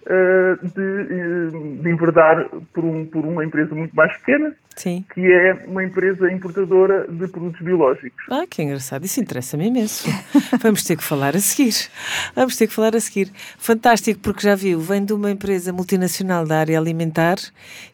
uh, 0.06 0.68
de, 0.68 1.82
de 1.82 1.90
enverdar 1.90 2.50
por, 2.74 2.84
um, 2.84 3.06
por 3.06 3.26
uma 3.26 3.44
empresa 3.44 3.74
muito 3.76 3.96
mais 3.96 4.16
pequena, 4.18 4.54
Sim. 4.76 5.04
que 5.14 5.22
é 5.22 5.66
uma 5.68 5.84
empresa 5.84 6.32
importadora 6.32 7.08
de 7.08 7.28
produtos 7.28 7.62
biológicos. 7.62 8.24
Ah, 8.30 8.46
que 8.50 8.62
engraçado. 8.62 9.06
Isso 9.06 9.20
interessa-me 9.20 9.68
imenso. 9.68 10.10
Vamos 10.62 10.84
ter 10.84 10.96
que 10.96 11.04
falar 11.04 11.36
a 11.36 11.40
seguir. 11.40 11.74
Vamos 12.36 12.56
ter 12.56 12.68
que 12.68 12.74
falar 12.74 12.96
a 12.96 13.00
seguir. 13.00 13.32
Fantástico, 13.58 14.20
porque 14.22 14.42
já 14.42 14.56
viu, 14.56 14.80
vem 14.80 15.04
de 15.04 15.14
uma 15.14 15.32
empresa 15.32 15.74
multinacional 15.74 16.46
da 16.46 16.60
área 16.60 16.80
alimentar 16.80 17.38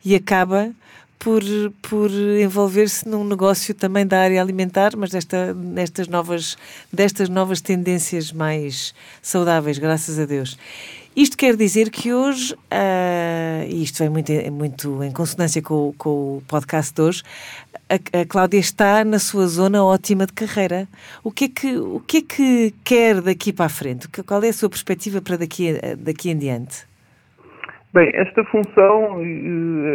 e 0.03 0.15
acaba 0.15 0.71
por, 1.19 1.41
por 1.81 2.11
envolver-se 2.11 3.07
num 3.07 3.23
negócio 3.23 3.73
também 3.73 4.05
da 4.05 4.19
área 4.19 4.41
alimentar, 4.41 4.95
mas 4.95 5.09
desta, 5.09 5.53
destas, 5.53 6.07
novas, 6.07 6.57
destas 6.91 7.29
novas 7.29 7.61
tendências 7.61 8.31
mais 8.31 8.93
saudáveis, 9.21 9.77
graças 9.77 10.19
a 10.19 10.25
Deus. 10.25 10.57
Isto 11.15 11.37
quer 11.37 11.55
dizer 11.55 11.89
que 11.89 12.13
hoje, 12.13 12.53
uh, 12.53 13.65
e 13.69 13.83
isto 13.83 13.99
vem 13.99 14.09
muito, 14.09 14.33
muito 14.51 15.03
em 15.03 15.11
consonância 15.11 15.61
com, 15.61 15.93
com 15.97 16.09
o 16.09 16.43
podcast 16.45 16.93
de 16.93 17.01
hoje, 17.01 17.23
a, 17.89 18.19
a, 18.19 18.25
Cláudia 18.25 18.59
está 18.59 19.05
na 19.05 19.17
sua 19.17 19.47
zona 19.47 19.83
ótima 19.83 20.25
de 20.25 20.33
carreira. 20.33 20.87
O 21.23 21.31
que, 21.31 21.45
é 21.45 21.47
que, 21.47 21.77
o 21.77 22.01
que 22.01 22.17
é 22.17 22.21
que 22.21 22.73
quer 22.83 23.21
daqui 23.21 23.53
para 23.53 23.67
a 23.67 23.69
frente? 23.69 24.09
Qual 24.09 24.43
é 24.43 24.49
a 24.49 24.53
sua 24.53 24.69
perspectiva 24.69 25.21
para 25.21 25.37
daqui, 25.37 25.73
daqui 25.97 26.29
em 26.29 26.37
diante? 26.37 26.85
Bem, 27.95 28.11
esta 28.13 28.43
função, 28.43 29.21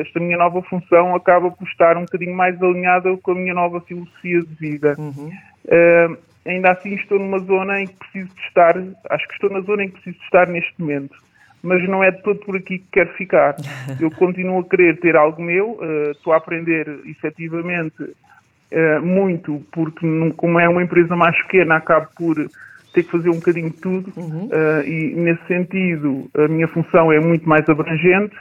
esta 0.00 0.18
minha 0.18 0.38
nova 0.38 0.62
função, 0.62 1.14
acaba 1.14 1.50
por 1.50 1.68
estar 1.68 1.98
um 1.98 2.06
bocadinho 2.06 2.34
mais 2.34 2.60
alinhada 2.62 3.14
com 3.18 3.32
a 3.32 3.34
minha 3.34 3.52
nova 3.52 3.78
filosofia 3.82 4.40
de 4.40 4.54
vida. 4.54 4.94
Uhum. 4.98 5.30
Uh, 5.66 6.16
ainda 6.46 6.70
assim 6.70 6.94
estou 6.94 7.18
numa 7.18 7.38
zona 7.40 7.82
em 7.82 7.86
que 7.86 7.96
preciso 7.96 8.34
de 8.34 8.40
estar, 8.40 8.74
acho 9.10 9.28
que 9.28 9.34
estou 9.34 9.50
na 9.50 9.60
zona 9.60 9.84
em 9.84 9.88
que 9.88 9.96
preciso 9.96 10.16
de 10.16 10.24
estar 10.24 10.48
neste 10.48 10.80
momento, 10.80 11.14
mas 11.62 11.86
não 11.90 12.02
é 12.02 12.10
de 12.10 12.22
todo 12.22 12.38
por 12.38 12.56
aqui 12.56 12.78
que 12.78 12.86
quero 12.90 13.10
ficar. 13.18 13.56
Eu 14.00 14.10
continuo 14.10 14.60
a 14.60 14.64
querer 14.64 14.98
ter 14.98 15.14
algo 15.14 15.42
meu, 15.42 15.72
uh, 15.72 16.12
estou 16.12 16.32
a 16.32 16.38
aprender 16.38 17.00
efetivamente 17.04 18.02
uh, 18.02 19.02
muito, 19.02 19.62
porque 19.72 20.06
como 20.38 20.58
é 20.58 20.66
uma 20.66 20.82
empresa 20.82 21.14
mais 21.14 21.36
pequena, 21.42 21.76
acabo 21.76 22.08
por 22.16 22.48
ter 22.92 23.04
que 23.04 23.10
fazer 23.10 23.30
um 23.30 23.36
bocadinho 23.36 23.70
de 23.70 23.76
tudo 23.76 24.12
uhum. 24.16 24.46
uh, 24.46 24.82
e 24.86 25.14
nesse 25.14 25.46
sentido 25.46 26.28
a 26.36 26.48
minha 26.48 26.68
função 26.68 27.12
é 27.12 27.20
muito 27.20 27.48
mais 27.48 27.68
abrangente. 27.68 28.36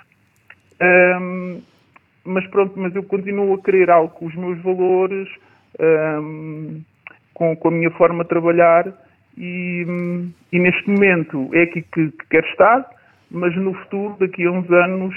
Um, 0.82 1.62
mas 2.25 2.46
pronto, 2.48 2.74
mas 2.77 2.96
eu 2.96 3.03
continuo 3.03 3.53
a 3.56 3.62
querer 3.62 3.89
algo 3.89 4.13
com 4.13 4.25
os 4.25 4.36
meus 4.36 4.62
valores, 4.62 5.27
um, 5.79 6.82
com, 7.34 7.56
com, 7.56 7.68
a 7.68 7.72
minha 7.72 7.91
forma 7.91 8.24
de 8.24 8.29
trabalhar 8.29 8.86
e, 9.38 9.86
e 10.51 10.60
neste 10.60 10.89
momento 10.89 11.50
é 11.53 11.63
aqui 11.63 11.82
que, 11.82 12.12
que, 12.12 12.25
quero 12.29 12.46
estar, 12.48 12.86
mas 13.32 13.56
no 13.56 13.74
futuro, 13.74 14.15
daqui 14.20 14.46
a 14.46 14.51
uns 14.51 14.70
anos, 14.70 15.15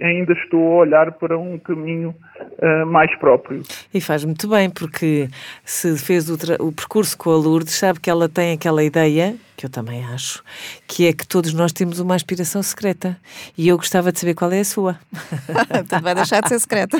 ainda 0.00 0.32
estou 0.32 0.60
a 0.60 0.76
olhar 0.80 1.12
para 1.12 1.38
um 1.38 1.58
caminho 1.58 2.14
uh, 2.40 2.86
mais 2.86 3.14
próprio. 3.18 3.62
E 3.92 4.00
faz 4.00 4.24
muito 4.24 4.48
bem, 4.48 4.68
porque 4.70 5.28
se 5.64 5.96
fez 5.98 6.28
o, 6.28 6.36
o, 6.60 6.72
percurso 6.72 7.16
com 7.16 7.30
a 7.30 7.36
Lourdes, 7.36 7.74
sabe 7.74 8.00
que 8.00 8.10
ela 8.10 8.28
tem 8.28 8.52
aquela 8.52 8.82
ideia, 8.82 9.36
que 9.56 9.66
eu 9.66 9.70
também 9.70 10.04
acho, 10.04 10.42
que 10.86 11.06
é 11.06 11.12
que 11.12 11.26
todos 11.26 11.54
nós 11.54 11.72
temos 11.72 12.00
uma 12.00 12.14
aspiração 12.14 12.62
secreta. 12.62 13.16
E 13.56 13.68
eu 13.68 13.76
gostava 13.76 14.10
de 14.12 14.18
saber 14.18 14.34
qual 14.34 14.52
é 14.52 14.60
a 14.60 14.64
sua. 14.64 14.98
então 15.80 16.00
vai 16.00 16.14
deixar 16.14 16.40
de 16.40 16.48
ser 16.48 16.58
secreta. 16.58 16.96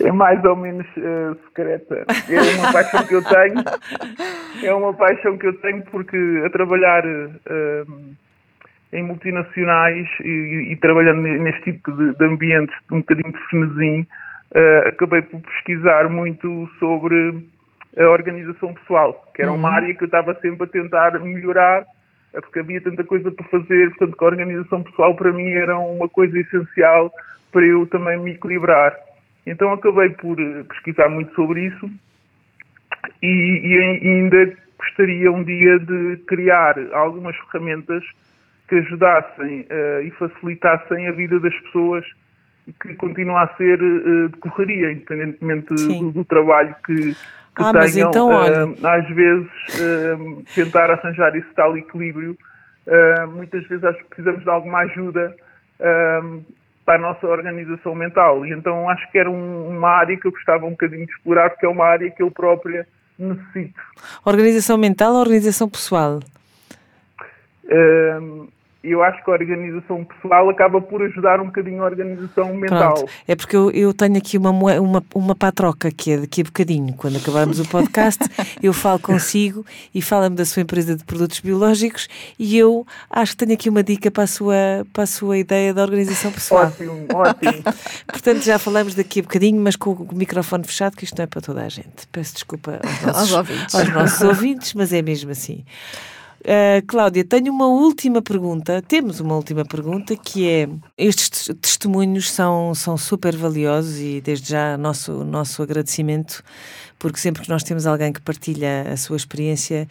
é 0.00 0.12
mais 0.12 0.42
ou 0.44 0.56
menos 0.56 0.86
uh, 0.96 1.36
secreta. 1.46 2.04
É 2.28 2.56
uma 2.58 2.72
paixão 2.72 3.04
que 3.04 3.14
eu 3.14 3.22
tenho. 3.24 3.64
É 4.62 4.72
uma 4.72 4.94
paixão 4.94 5.36
que 5.36 5.46
eu 5.46 5.60
tenho 5.60 5.82
porque 5.90 6.16
a 6.46 6.50
trabalhar 6.50 7.04
uh, 7.04 8.14
em 8.94 9.02
multinacionais 9.02 10.08
e, 10.20 10.72
e 10.72 10.76
trabalhando 10.76 11.20
neste 11.20 11.72
tipo 11.72 11.92
de, 11.92 12.14
de 12.16 12.24
ambiente 12.24 12.72
um 12.90 12.98
bocadinho 12.98 13.32
de 13.32 13.38
frenesim, 13.48 14.06
uh, 14.54 14.88
acabei 14.88 15.22
por 15.22 15.40
pesquisar 15.40 16.08
muito 16.08 16.68
sobre 16.78 17.44
a 17.98 18.08
organização 18.08 18.72
pessoal, 18.74 19.30
que 19.34 19.42
era 19.42 19.52
uma 19.52 19.68
uhum. 19.68 19.74
área 19.74 19.94
que 19.94 20.02
eu 20.02 20.06
estava 20.06 20.34
sempre 20.40 20.64
a 20.64 20.66
tentar 20.66 21.18
melhorar, 21.20 21.84
eh, 22.32 22.40
porque 22.40 22.58
havia 22.58 22.80
tanta 22.80 23.04
coisa 23.04 23.30
para 23.30 23.44
fazer, 23.46 23.90
portanto 23.90 24.16
que 24.16 24.24
a 24.24 24.26
organização 24.26 24.82
pessoal 24.82 25.14
para 25.14 25.32
mim 25.32 25.48
era 25.50 25.78
uma 25.78 26.08
coisa 26.08 26.36
essencial 26.38 27.12
para 27.52 27.64
eu 27.64 27.86
também 27.86 28.18
me 28.18 28.32
equilibrar. 28.32 28.96
Então 29.46 29.72
acabei 29.72 30.10
por 30.10 30.40
eh, 30.40 30.64
pesquisar 30.64 31.08
muito 31.08 31.32
sobre 31.34 31.66
isso 31.66 31.88
e, 33.22 33.60
e 33.64 34.08
ainda 34.08 34.56
gostaria 34.78 35.30
um 35.30 35.44
dia 35.44 35.78
de 35.78 36.16
criar 36.26 36.74
algumas 36.92 37.36
ferramentas 37.36 38.04
que 38.68 38.76
ajudassem 38.76 39.60
uh, 39.62 40.02
e 40.02 40.10
facilitassem 40.12 41.08
a 41.08 41.12
vida 41.12 41.38
das 41.40 41.54
pessoas 41.60 42.04
que 42.80 42.94
continua 42.94 43.42
a 43.42 43.56
ser 43.56 43.80
uh, 43.82 44.28
de 44.30 44.38
correria, 44.38 44.92
independentemente 44.92 45.74
do, 45.74 46.12
do, 46.12 46.24
trabalho 46.24 46.74
que, 46.84 47.14
que 47.14 47.62
ah, 47.62 47.72
tenham. 47.72 48.08
Então, 48.08 48.28
uh, 48.30 48.86
às 48.86 49.08
vezes, 49.08 49.50
tentar 50.54 50.90
arranjar 50.90 51.36
esse 51.36 51.52
tal 51.54 51.76
equilíbrio. 51.76 52.36
muitas 53.34 53.66
vezes 53.66 53.84
acho 53.84 53.98
que 53.98 54.08
precisamos 54.10 54.42
de 54.42 54.50
alguma 54.50 54.78
ajuda 54.80 55.34
para 56.86 56.96
a 56.96 56.98
nossa 56.98 57.26
organização 57.26 57.94
mental. 57.94 58.46
E 58.46 58.52
então 58.52 58.88
acho 58.88 59.10
que 59.10 59.18
era 59.18 59.30
um, 59.30 59.68
uma 59.68 59.88
área 59.88 60.16
que 60.16 60.26
eu 60.26 60.32
gostava 60.32 60.66
um 60.66 60.70
bocadinho 60.70 61.06
de 61.06 61.12
explorar, 61.12 61.50
porque 61.50 61.66
é 61.66 61.68
uma 61.68 61.84
área 61.84 62.10
que 62.10 62.22
eu 62.22 62.30
própria 62.30 62.86
necessito. 63.18 63.80
Organização 64.24 64.76
mental 64.76 65.14
ou 65.14 65.20
organização 65.20 65.68
pessoal? 65.68 66.20
Eu 68.84 69.02
acho 69.02 69.24
que 69.24 69.30
a 69.30 69.32
organização 69.32 70.04
pessoal 70.04 70.48
acaba 70.50 70.80
por 70.80 71.02
ajudar 71.02 71.40
um 71.40 71.46
bocadinho 71.46 71.82
a 71.82 71.86
organização 71.86 72.54
mental. 72.54 72.94
Pronto. 72.94 73.10
É 73.26 73.34
porque 73.34 73.56
eu, 73.56 73.70
eu 73.70 73.94
tenho 73.94 74.18
aqui 74.18 74.36
uma, 74.36 74.50
uma, 74.50 75.02
uma 75.14 75.34
patroca 75.34 75.90
que 75.90 76.12
é 76.12 76.18
daqui 76.18 76.42
a 76.42 76.44
bocadinho. 76.44 76.92
Quando 76.94 77.16
acabarmos 77.16 77.58
o 77.58 77.66
podcast, 77.66 78.22
eu 78.62 78.74
falo 78.74 78.98
consigo 78.98 79.64
e 79.94 80.02
fala-me 80.02 80.36
da 80.36 80.44
sua 80.44 80.62
empresa 80.62 80.94
de 80.94 81.02
produtos 81.02 81.40
biológicos 81.40 82.08
e 82.38 82.58
eu 82.58 82.86
acho 83.08 83.32
que 83.32 83.38
tenho 83.38 83.54
aqui 83.54 83.70
uma 83.70 83.82
dica 83.82 84.10
para 84.10 84.24
a 84.24 84.26
sua, 84.26 84.54
para 84.92 85.04
a 85.04 85.06
sua 85.06 85.38
ideia 85.38 85.72
da 85.72 85.82
organização 85.82 86.30
pessoal. 86.30 86.66
Ótimo, 86.66 87.06
ótimo. 87.14 87.62
Portanto, 88.06 88.42
já 88.42 88.58
falamos 88.58 88.94
daqui 88.94 89.20
a 89.20 89.22
bocadinho, 89.22 89.60
mas 89.62 89.76
com 89.76 89.92
o 89.92 90.14
microfone 90.14 90.64
fechado, 90.64 90.94
que 90.94 91.04
isto 91.04 91.16
não 91.16 91.24
é 91.24 91.26
para 91.26 91.40
toda 91.40 91.62
a 91.62 91.68
gente. 91.70 92.06
Peço 92.12 92.34
desculpa 92.34 92.80
aos 92.84 93.00
nossos, 93.02 93.16
aos 93.16 93.32
ouvintes. 93.32 93.74
aos 93.74 93.88
nossos 93.88 94.20
ouvintes, 94.20 94.74
mas 94.74 94.92
é 94.92 95.00
mesmo 95.00 95.30
assim. 95.30 95.64
Uh, 96.44 96.84
Cláudia, 96.86 97.24
tenho 97.24 97.50
uma 97.50 97.66
última 97.66 98.20
pergunta. 98.20 98.82
Temos 98.82 99.18
uma 99.18 99.34
última 99.34 99.64
pergunta 99.64 100.14
que 100.14 100.46
é: 100.46 100.68
estes 100.98 101.48
testemunhos 101.58 102.30
são, 102.30 102.74
são 102.74 102.98
super 102.98 103.34
valiosos 103.34 103.98
e 103.98 104.20
desde 104.20 104.50
já 104.50 104.76
nosso, 104.76 105.24
nosso 105.24 105.62
agradecimento, 105.62 106.44
porque 106.98 107.18
sempre 107.18 107.42
que 107.42 107.48
nós 107.48 107.62
temos 107.62 107.86
alguém 107.86 108.12
que 108.12 108.20
partilha 108.20 108.92
a 108.92 108.96
sua 108.98 109.16
experiência, 109.16 109.88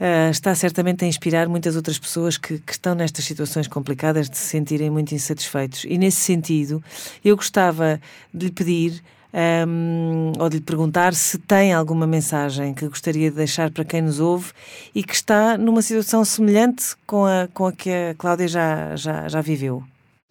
uh, 0.00 0.30
está 0.30 0.54
certamente 0.54 1.04
a 1.04 1.08
inspirar 1.08 1.48
muitas 1.48 1.74
outras 1.74 1.98
pessoas 1.98 2.38
que, 2.38 2.60
que 2.60 2.72
estão 2.72 2.94
nestas 2.94 3.24
situações 3.24 3.66
complicadas 3.66 4.30
de 4.30 4.36
se 4.38 4.44
sentirem 4.44 4.88
muito 4.88 5.16
insatisfeitos. 5.16 5.84
E 5.84 5.98
nesse 5.98 6.18
sentido, 6.18 6.80
eu 7.24 7.34
gostava 7.34 8.00
de 8.32 8.46
lhe 8.46 8.52
pedir 8.52 9.02
um, 9.34 10.32
ou 10.38 10.48
de 10.48 10.56
lhe 10.56 10.62
perguntar 10.62 11.12
se 11.12 11.38
tem 11.38 11.72
alguma 11.72 12.06
mensagem 12.06 12.74
que 12.74 12.88
gostaria 12.88 13.30
de 13.30 13.36
deixar 13.36 13.70
para 13.70 13.84
quem 13.84 14.02
nos 14.02 14.20
ouve 14.20 14.52
e 14.94 15.02
que 15.02 15.14
está 15.14 15.58
numa 15.58 15.82
situação 15.82 16.24
semelhante 16.24 16.96
com 17.06 17.24
a, 17.24 17.48
com 17.52 17.66
a 17.66 17.72
que 17.72 17.90
a 17.90 18.14
Cláudia 18.16 18.48
já, 18.48 18.96
já, 18.96 19.28
já 19.28 19.40
viveu. 19.40 19.82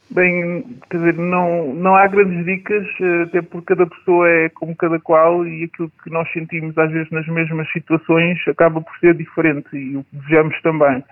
Bem, 0.09 0.63
quer 0.89 0.97
dizer, 0.97 1.17
não, 1.17 1.73
não 1.73 1.95
há 1.95 2.07
grandes 2.07 2.45
dicas, 2.45 2.87
eh, 3.01 3.23
até 3.23 3.41
porque 3.41 3.75
cada 3.75 3.87
pessoa 3.87 4.29
é 4.29 4.49
como 4.49 4.75
cada 4.75 4.99
qual 4.99 5.45
e 5.47 5.63
aquilo 5.63 5.91
que 6.03 6.11
nós 6.11 6.31
sentimos 6.31 6.77
às 6.77 6.91
vezes 6.91 7.09
nas 7.09 7.27
mesmas 7.27 7.71
situações 7.71 8.37
acaba 8.47 8.81
por 8.81 8.95
ser 8.99 9.15
diferente 9.15 9.75
e 9.75 9.97
o 9.97 10.03
que 10.03 10.15
desejamos 10.15 10.61
também. 10.61 11.03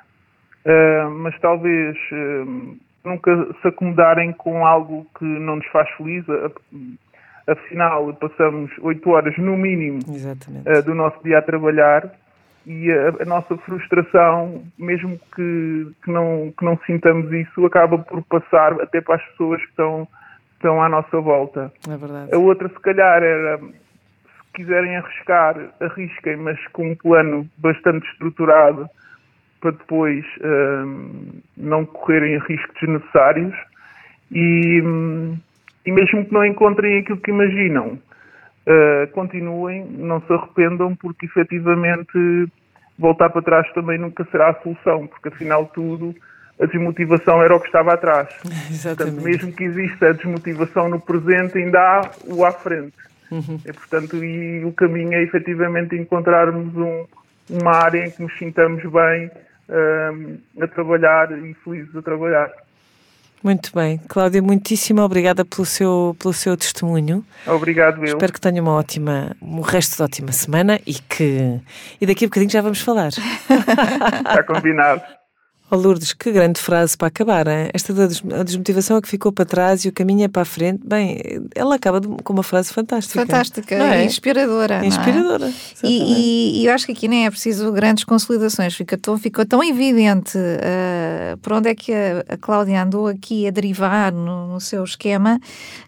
Uh, 0.66 1.10
mas 1.20 1.38
talvez 1.40 1.98
uh, 2.12 2.78
nunca 3.04 3.48
se 3.62 3.68
acomodarem 3.68 4.32
com 4.32 4.66
algo 4.66 5.06
que 5.18 5.26
não 5.26 5.58
nos 5.58 5.68
faz 5.68 5.90
feliz, 5.98 6.24
afinal 7.48 8.14
passamos 8.14 8.72
oito 8.82 9.10
horas 9.10 9.38
no 9.38 9.58
mínimo 9.58 10.00
uh, 10.02 10.82
do 10.84 10.94
nosso 10.94 11.22
dia 11.24 11.40
a 11.40 11.42
trabalhar 11.42 12.10
e 12.66 12.92
a, 12.92 13.24
a 13.24 13.26
nossa 13.26 13.58
frustração, 13.58 14.64
mesmo 14.78 15.20
que, 15.36 15.92
que, 16.04 16.12
não, 16.12 16.54
que 16.58 16.64
não 16.64 16.80
sintamos 16.86 17.32
isso, 17.32 17.66
acaba 17.66 17.98
por 17.98 18.24
passar 18.24 18.74
até 18.82 19.02
para 19.02 19.16
as 19.16 19.24
pessoas 19.32 19.62
que 19.62 19.70
estão, 19.70 20.08
estão 20.54 20.82
à 20.82 20.88
nossa 20.88 21.20
volta. 21.20 21.72
É. 22.32 22.36
A 22.36 22.40
outra, 22.40 22.70
se 22.70 22.80
calhar, 22.80 23.22
era 23.22 23.58
se 23.58 24.54
quiserem 24.54 24.96
arriscar, 24.96 25.58
arrisquem, 25.82 26.38
mas 26.38 26.58
com 26.68 26.92
um 26.92 26.96
plano 26.96 27.48
bastante 27.58 28.08
estruturado 28.12 28.88
para 29.60 29.72
depois 29.72 30.26
uh, 30.38 31.42
não 31.58 31.86
correrem 31.86 32.38
riscos 32.40 32.76
desnecessários. 32.80 33.56
E, 34.32 34.82
hum, 34.82 35.38
e 35.86 35.92
mesmo 35.92 36.26
que 36.26 36.34
não 36.34 36.46
encontrem 36.46 37.00
aquilo 37.00 37.18
que 37.18 37.32
imaginam, 37.32 38.00
uh, 38.68 39.08
continuem, 39.12 39.86
não 39.86 40.22
se 40.22 40.34
arrependam, 40.34 40.96
porque 40.96 41.26
efetivamente 41.26 42.48
voltar 42.98 43.30
para 43.30 43.42
trás 43.42 43.72
também 43.74 43.98
nunca 43.98 44.26
será 44.32 44.50
a 44.50 44.62
solução, 44.62 45.08
porque 45.08 45.30
afinal 45.30 45.66
de 45.66 45.74
tudo 45.74 46.16
a 46.62 46.66
desmotivação 46.66 47.42
era 47.42 47.56
o 47.56 47.60
que 47.60 47.66
estava 47.68 47.94
atrás. 47.94 48.30
Exatamente. 48.70 49.16
Portanto, 49.16 49.24
mesmo 49.24 49.52
que 49.54 49.64
exista 49.64 50.10
a 50.10 50.14
desmotivação 50.14 50.90
no 50.90 51.00
presente, 51.00 51.58
ainda 51.58 51.80
há 51.80 52.12
o 52.26 52.46
à 52.46 52.52
frente. 52.52 52.94
Uhum. 53.32 53.60
E, 53.66 53.74
portanto, 53.74 54.24
e 54.24 54.64
o 54.64 54.72
caminho 54.72 55.14
é 55.14 55.24
efetivamente 55.24 55.96
encontrarmos 55.96 56.76
um, 56.76 57.06
uma 57.50 57.72
área 57.72 58.06
em 58.06 58.12
que 58.12 58.22
nos 58.22 58.38
sintamos 58.38 58.84
bem 58.84 59.32
um, 59.70 60.38
a 60.62 60.68
trabalhar 60.68 61.32
e 61.32 61.54
felizes 61.56 61.96
a 61.96 62.02
trabalhar. 62.02 62.52
Muito 63.44 63.72
bem. 63.76 64.00
Cláudia, 64.08 64.42
muitíssimo 64.42 65.02
obrigada 65.02 65.44
pelo 65.44 65.66
seu, 65.66 66.16
pelo 66.18 66.34
seu 66.34 66.56
testemunho. 66.56 67.26
Obrigado, 67.46 67.98
eu. 67.98 68.06
Espero 68.06 68.32
que 68.32 68.40
tenha 68.40 68.62
uma 68.62 68.72
ótima, 68.72 69.36
um 69.42 69.60
resto 69.60 69.98
de 69.98 70.04
ótima 70.04 70.32
semana 70.32 70.80
e 70.88 70.94
que 70.94 71.60
e 72.00 72.06
daqui 72.06 72.24
a 72.24 72.28
bocadinho 72.28 72.50
já 72.50 72.62
vamos 72.62 72.80
falar. 72.80 73.10
Está 73.12 74.44
combinado. 74.44 75.02
Oh 75.74 75.76
Lourdes, 75.76 76.14
que 76.14 76.32
grande 76.32 76.62
frase 76.62 76.96
para 76.96 77.08
acabar. 77.08 77.48
Hein? 77.48 77.70
Esta 77.74 77.92
da 77.92 78.06
desmotivação 78.44 78.98
é 78.98 79.02
que 79.02 79.08
ficou 79.08 79.32
para 79.32 79.44
trás 79.44 79.84
e 79.84 79.90
o 79.90 79.92
caminho 79.92 80.24
é 80.24 80.28
para 80.28 80.44
a 80.44 80.46
frente. 80.46 80.80
Bem, 80.86 81.20
ela 81.56 81.74
acaba 81.74 82.00
com 82.00 82.32
uma 82.32 82.44
frase 82.44 82.72
fantástica. 82.72 83.20
Fantástica, 83.20 83.74
é? 83.74 84.06
inspiradora. 84.06 84.86
Inspiradora. 84.86 85.48
É? 85.48 85.88
E, 85.88 86.62
e, 86.62 86.66
eu 86.68 86.74
acho 86.74 86.86
que 86.86 86.92
aqui 86.92 87.08
nem 87.08 87.26
é 87.26 87.30
preciso 87.32 87.72
grandes 87.72 88.04
consolidações. 88.04 88.76
Fica 88.76 88.96
tão, 89.00 89.18
ficou 89.18 89.48
tão 89.48 89.64
evidente 89.64 90.38
uh, 90.38 91.36
por 91.38 91.54
onde 91.54 91.70
é 91.70 91.74
que 91.74 91.92
a, 91.92 92.24
a 92.30 92.38
Cláudia 92.38 92.84
andou 92.84 93.08
aqui 93.08 93.48
a 93.48 93.50
derivar 93.50 94.14
no, 94.14 94.50
no 94.54 94.62
seu 94.62 94.84
esquema 94.84 95.40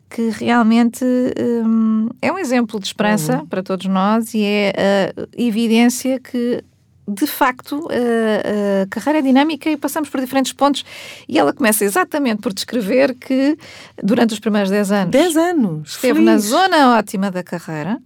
que 0.09 0.29
realmente 0.29 1.03
um, 1.05 2.09
é 2.21 2.31
um 2.31 2.39
exemplo 2.39 2.79
de 2.79 2.87
esperança 2.87 3.39
uhum. 3.39 3.45
para 3.45 3.61
todos 3.61 3.85
nós 3.85 4.33
e 4.33 4.43
é 4.43 4.73
a 5.15 5.27
evidência 5.37 6.19
que 6.19 6.63
de 7.07 7.27
facto, 7.27 7.87
a, 7.89 8.87
carreira 8.87 9.19
é 9.19 9.21
dinâmica 9.21 9.69
e 9.69 9.77
passamos 9.77 10.09
por 10.09 10.19
diferentes 10.19 10.53
pontos. 10.53 10.83
E 11.27 11.37
ela 11.37 11.53
começa 11.53 11.85
exatamente 11.85 12.41
por 12.41 12.53
descrever 12.53 13.13
que 13.15 13.57
durante 14.03 14.33
os 14.33 14.39
primeiros 14.39 14.69
10 14.69 14.91
anos. 14.91 15.11
10 15.11 15.37
anos! 15.37 15.89
Esteve 15.91 16.19
feliz. 16.19 16.25
na 16.25 16.37
zona 16.37 16.97
ótima 16.97 17.29
da 17.29 17.43
carreira 17.43 17.99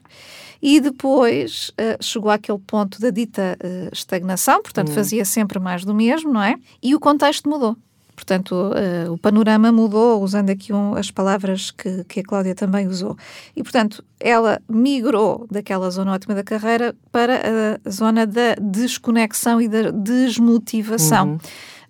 e 0.62 0.80
depois 0.80 1.70
uh, 1.70 2.04
chegou 2.04 2.30
àquele 2.30 2.60
ponto 2.60 3.00
da 3.00 3.10
dita 3.10 3.58
uh, 3.64 3.90
estagnação, 3.94 4.62
portanto, 4.62 4.90
hum. 4.90 4.94
fazia 4.94 5.24
sempre 5.24 5.60
mais 5.60 5.86
do 5.86 5.94
mesmo, 5.94 6.32
não 6.34 6.44
é? 6.44 6.56
E 6.84 6.94
o 6.94 7.00
contexto 7.00 7.50
mudou. 7.50 7.78
Portanto, 8.20 8.52
uh, 8.54 9.14
o 9.14 9.18
panorama 9.18 9.72
mudou, 9.72 10.22
usando 10.22 10.50
aqui 10.50 10.74
um, 10.74 10.94
as 10.94 11.10
palavras 11.10 11.72
que, 11.72 12.04
que 12.04 12.20
a 12.20 12.24
Cláudia 12.24 12.54
também 12.54 12.86
usou. 12.86 13.16
E, 13.56 13.64
portanto, 13.64 14.04
ela 14.20 14.62
migrou 14.68 15.48
daquela 15.50 15.90
zona 15.90 16.12
ótima 16.12 16.36
da 16.36 16.44
carreira 16.44 16.94
para 17.14 17.80
a 17.86 17.90
zona 17.90 18.28
da 18.28 18.56
desconexão 18.60 19.62
e 19.62 19.70
da 19.70 19.90
desmotivação. 19.90 21.30
Uhum 21.30 21.40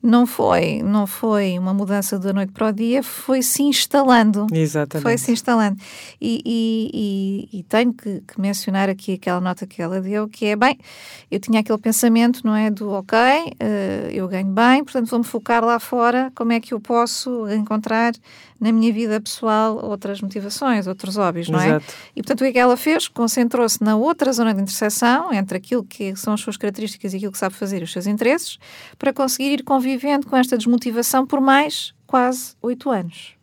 não 0.02 0.26
foi, 0.26 0.82
não 0.82 1.06
foi 1.06 1.60
uma 1.60 1.74
mudança 1.74 2.18
da 2.18 2.32
noite 2.32 2.54
para 2.54 2.70
o 2.70 2.72
dia, 2.72 3.04
foi 3.04 3.42
se 3.42 3.64
instalando. 3.64 4.48
Exatamente. 4.52 5.04
Foi 5.04 5.18
se 5.18 5.32
instalando. 5.32 5.78
E, 6.22 6.42
e, 6.46 7.50
e, 7.54 7.60
e 7.60 7.64
tenho 7.64 7.94
que, 7.94 8.22
que, 8.22 8.40
mencionar 8.40 8.90
aqui 8.90 9.14
aquela 9.14 9.42
nota 9.42 9.68
que 9.68 9.82
ela 9.82 10.00
deu, 10.00 10.28
que 10.28 10.46
é, 10.46 10.56
bem, 10.56 10.80
eu 11.30 11.40
tinha 11.40 11.60
aquele 11.60 11.78
pensamento, 11.78 12.46
não 12.46 12.56
é, 12.56 12.72
do 12.72 12.90
ok, 12.92 13.18
uh, 13.20 14.10
eu 14.12 14.28
ganho 14.28 14.48
bem, 14.48 14.84
portanto 14.84 15.10
vou-me 15.10 15.26
focar 15.26 15.64
lá 15.64 15.80
fora, 15.80 16.32
como 16.34 16.54
é 16.54 16.60
que 16.60 16.74
eu 16.74 16.80
posso 16.80 17.48
encontrar 17.50 18.14
na 18.60 18.72
minha 18.72 18.92
vida 18.92 19.22
pessoal 19.22 19.80
outras 19.84 20.22
motivações, 20.22 20.86
outros 20.86 21.16
hobbies, 21.16 21.48
não 21.48 21.60
é? 21.60 21.68
Exato. 21.68 21.94
E 22.16 22.22
portanto 22.22 22.42
o 22.42 22.44
que 22.44 22.50
é 22.50 22.52
que 22.52 22.60
ela 22.60 22.76
fez? 22.76 23.08
Concentrou-se 23.08 23.82
na 23.82 23.96
outra 23.96 24.34
zona 24.34 24.54
de 24.54 24.62
interseção 24.62 25.34
entre 25.34 25.58
aquilo 25.58 25.84
que 25.84 26.16
são 26.16 26.34
as 26.34 26.42
suas 26.42 26.58
características 26.58 27.14
e 27.14 27.18
aquilo 27.18 27.32
que 27.32 27.38
sabe 27.38 27.56
fazer, 27.56 27.82
os 27.82 27.92
seus 27.92 28.06
interesses, 28.06 28.60
para 28.98 29.14
conseguir 29.14 29.52
ir 29.54 29.64
convivendo 29.90 30.28
com 30.28 30.38
esta 30.38 30.58
desmotivação 30.58 31.26
por 31.26 31.42
mais 31.42 31.94
quase 32.06 32.54
oito 32.62 32.92
anos. 32.92 33.34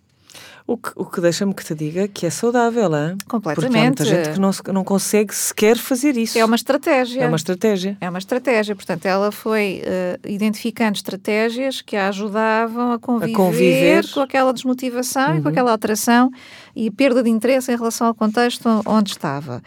O 0.69 0.76
que, 0.76 0.91
o 0.97 1.05
que 1.05 1.21
deixa-me 1.21 1.55
que 1.55 1.65
te 1.65 1.76
diga 1.76 2.09
que 2.09 2.26
é 2.26 2.31
saudável, 2.31 2.93
hein? 2.93 3.17
Completamente. 3.29 3.71
Porque 3.71 3.79
há 3.79 3.85
muita 3.85 4.05
gente 4.05 4.31
que 4.35 4.41
não, 4.41 4.50
não 4.75 4.83
consegue 4.83 5.33
sequer 5.33 5.76
fazer 5.76 6.17
isso. 6.17 6.37
É 6.37 6.45
uma 6.45 6.57
estratégia. 6.57 7.23
É 7.23 7.29
uma 7.29 7.37
estratégia. 7.37 7.97
É 8.00 8.11
uma 8.11 8.19
estratégia. 8.19 8.75
Portanto, 8.75 9.07
ela 9.07 9.31
foi 9.31 9.83
uh, 9.85 10.29
identificando 10.29 10.97
estratégias 10.97 11.81
que 11.83 11.97
a 11.97 12.09
ajudavam 12.09 12.91
a 12.93 12.99
conviver, 12.99 13.33
a 13.33 13.37
conviver. 13.37 14.12
com 14.12 14.21
aquela 14.21 14.53
desmotivação 14.53 15.31
uhum. 15.31 15.38
e 15.38 15.40
com 15.40 15.44
uhum. 15.44 15.53
aquela 15.53 15.70
alteração 15.70 16.31
e 16.75 16.90
perda 16.90 17.23
de 17.23 17.31
interesse 17.31 17.70
em 17.70 17.77
relação 17.77 18.09
ao 18.09 18.14
contexto 18.14 18.83
onde 18.87 19.11
estava. 19.11 19.62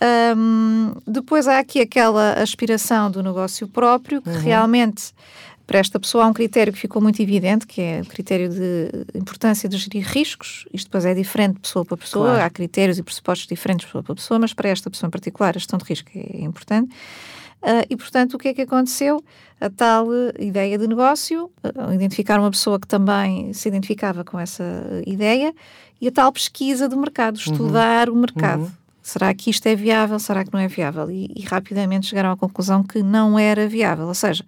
Um, 0.00 0.92
depois 1.06 1.48
há 1.48 1.58
aqui 1.58 1.80
aquela 1.80 2.34
aspiração 2.34 3.10
do 3.10 3.22
negócio 3.22 3.66
próprio 3.66 4.22
que 4.22 4.30
uhum. 4.30 4.40
realmente 4.40 5.12
para 5.68 5.80
esta 5.80 6.00
pessoa 6.00 6.24
há 6.24 6.26
um 6.26 6.32
critério 6.32 6.72
que 6.72 6.78
ficou 6.78 7.00
muito 7.02 7.20
evidente, 7.20 7.66
que 7.66 7.82
é 7.82 8.00
o 8.00 8.06
critério 8.06 8.48
de 8.48 8.90
importância 9.14 9.68
de 9.68 9.76
gerir 9.76 10.02
riscos. 10.02 10.64
Isto 10.72 10.86
depois 10.86 11.04
é 11.04 11.12
diferente 11.12 11.56
de 11.56 11.60
pessoa 11.60 11.84
para 11.84 11.98
pessoa, 11.98 12.28
claro. 12.30 12.42
há 12.42 12.48
critérios 12.48 12.96
e 12.96 13.02
pressupostos 13.02 13.46
diferentes 13.46 13.84
de 13.84 13.88
pessoa 13.88 14.02
para 14.02 14.14
pessoa, 14.14 14.40
mas 14.40 14.54
para 14.54 14.70
esta 14.70 14.88
pessoa 14.88 15.08
em 15.08 15.10
particular 15.10 15.50
a 15.50 15.58
gestão 15.58 15.78
de 15.78 15.84
risco 15.84 16.10
é 16.14 16.40
importante. 16.40 16.90
Uh, 17.60 17.84
e, 17.90 17.96
portanto, 17.96 18.34
o 18.34 18.38
que 18.38 18.48
é 18.48 18.54
que 18.54 18.62
aconteceu? 18.62 19.22
A 19.60 19.68
tal 19.68 20.06
uh, 20.06 20.32
ideia 20.38 20.78
de 20.78 20.86
negócio, 20.86 21.50
uh, 21.62 21.92
identificar 21.92 22.40
uma 22.40 22.50
pessoa 22.50 22.80
que 22.80 22.86
também 22.86 23.52
se 23.52 23.68
identificava 23.68 24.24
com 24.24 24.40
essa 24.40 24.64
ideia 25.06 25.52
e 26.00 26.08
a 26.08 26.12
tal 26.12 26.32
pesquisa 26.32 26.88
do 26.88 26.96
mercado, 26.96 27.36
uhum. 27.36 27.52
estudar 27.52 28.08
uhum. 28.08 28.14
o 28.14 28.18
mercado. 28.18 28.62
Uhum. 28.62 28.70
Será 29.02 29.34
que 29.34 29.50
isto 29.50 29.66
é 29.66 29.74
viável? 29.74 30.18
Será 30.18 30.44
que 30.44 30.52
não 30.52 30.60
é 30.60 30.68
viável? 30.68 31.10
E, 31.10 31.30
e 31.36 31.42
rapidamente 31.42 32.06
chegaram 32.06 32.30
à 32.30 32.36
conclusão 32.38 32.82
que 32.82 33.02
não 33.02 33.38
era 33.38 33.68
viável. 33.68 34.06
Ou 34.06 34.14
seja, 34.14 34.44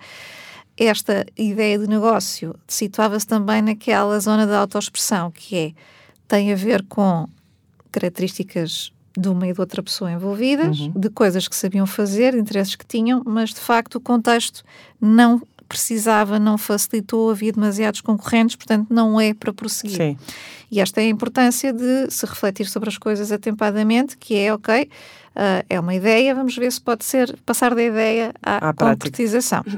esta 0.81 1.27
ideia 1.37 1.79
de 1.79 1.87
negócio 1.87 2.55
situava-se 2.67 3.27
também 3.27 3.61
naquela 3.61 4.19
zona 4.19 4.47
da 4.47 4.59
autoexpressão, 4.59 5.31
que 5.31 5.57
é, 5.57 5.73
tem 6.27 6.53
a 6.53 6.57
ver 6.57 6.83
com 6.89 7.29
características 7.93 8.93
de 9.17 9.29
uma 9.29 9.47
e 9.47 9.53
de 9.53 9.61
outra 9.61 9.83
pessoa 9.83 10.11
envolvidas, 10.11 10.81
uhum. 10.81 10.93
de 10.97 11.11
coisas 11.11 11.47
que 11.47 11.55
sabiam 11.55 11.87
fazer, 11.87 12.33
de 12.33 12.39
interesses 12.39 12.77
que 12.77 12.87
tinham, 12.87 13.23
mas 13.27 13.51
de 13.51 13.61
facto 13.61 13.97
o 13.97 14.01
contexto 14.01 14.65
não 15.01 15.43
precisava, 15.69 16.39
não 16.39 16.59
facilitou, 16.59 17.31
havia 17.31 17.53
demasiados 17.53 18.01
concorrentes, 18.01 18.57
portanto 18.57 18.89
não 18.91 19.21
é 19.21 19.35
para 19.35 19.53
prosseguir. 19.53 19.97
Sim. 19.97 20.17
E 20.71 20.81
esta 20.81 21.01
é 21.01 21.05
a 21.05 21.09
importância 21.09 21.73
de 21.73 22.11
se 22.11 22.25
refletir 22.27 22.67
sobre 22.67 22.89
as 22.89 22.97
coisas 22.97 23.31
atempadamente, 23.31 24.17
que 24.17 24.35
é, 24.35 24.53
ok, 24.53 24.89
uh, 25.37 25.65
é 25.69 25.79
uma 25.79 25.95
ideia, 25.95 26.35
vamos 26.35 26.57
ver 26.57 26.71
se 26.71 26.81
pode 26.81 27.05
ser 27.05 27.37
passar 27.45 27.75
da 27.75 27.83
ideia 27.83 28.33
à, 28.43 28.71
à 28.71 28.73
concretização. 28.73 29.63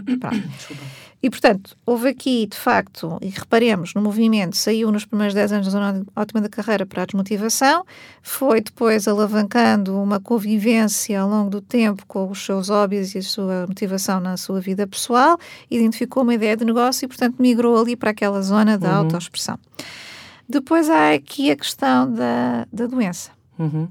E, 1.23 1.31
portanto, 1.31 1.77
houve 1.87 2.09
aqui, 2.09 2.49
de 2.49 2.57
facto, 2.57 3.17
e 3.23 3.29
reparemos, 3.29 3.95
no 3.95 4.03
movimento, 4.03 4.57
saiu 4.57 4.91
nos 4.91 5.05
primeiros 5.05 5.33
10 5.33 5.53
anos 5.53 5.67
da 5.67 5.71
zona 5.71 6.05
ótima 6.17 6.41
da 6.41 6.49
carreira 6.49 6.85
para 6.85 7.05
a 7.05 7.07
desmotivação, 7.07 7.85
foi 8.21 8.61
depois 8.61 9.07
alavancando 9.07 9.97
uma 10.03 10.19
convivência 10.19 11.21
ao 11.21 11.29
longo 11.29 11.49
do 11.49 11.61
tempo 11.61 12.05
com 12.09 12.29
os 12.29 12.45
seus 12.45 12.69
hobbies 12.69 13.15
e 13.15 13.19
a 13.19 13.23
sua 13.23 13.67
motivação 13.69 14.19
na 14.19 14.37
sua 14.37 14.61
vida 14.61 14.85
pessoal, 14.85 15.39
identificou 15.71 16.25
uma 16.25 16.35
ideia 16.35 16.57
de 16.57 16.65
negócio 16.65 17.05
e, 17.05 17.09
portanto, 17.09 17.37
migrou 17.39 17.81
ali 17.81 17.95
para 17.95 18.11
aquela 18.11 18.43
zona 18.43 18.77
da 18.77 18.91
uhum. 18.91 19.05
autoexpressão. 19.05 19.57
Depois 20.49 20.91
há 20.91 21.13
aqui 21.13 21.53
a 21.53 21.57
questão 21.57 22.13
da, 22.13 22.67
da 22.73 22.89
doença. 22.89 23.31
Uhum. 23.61 23.89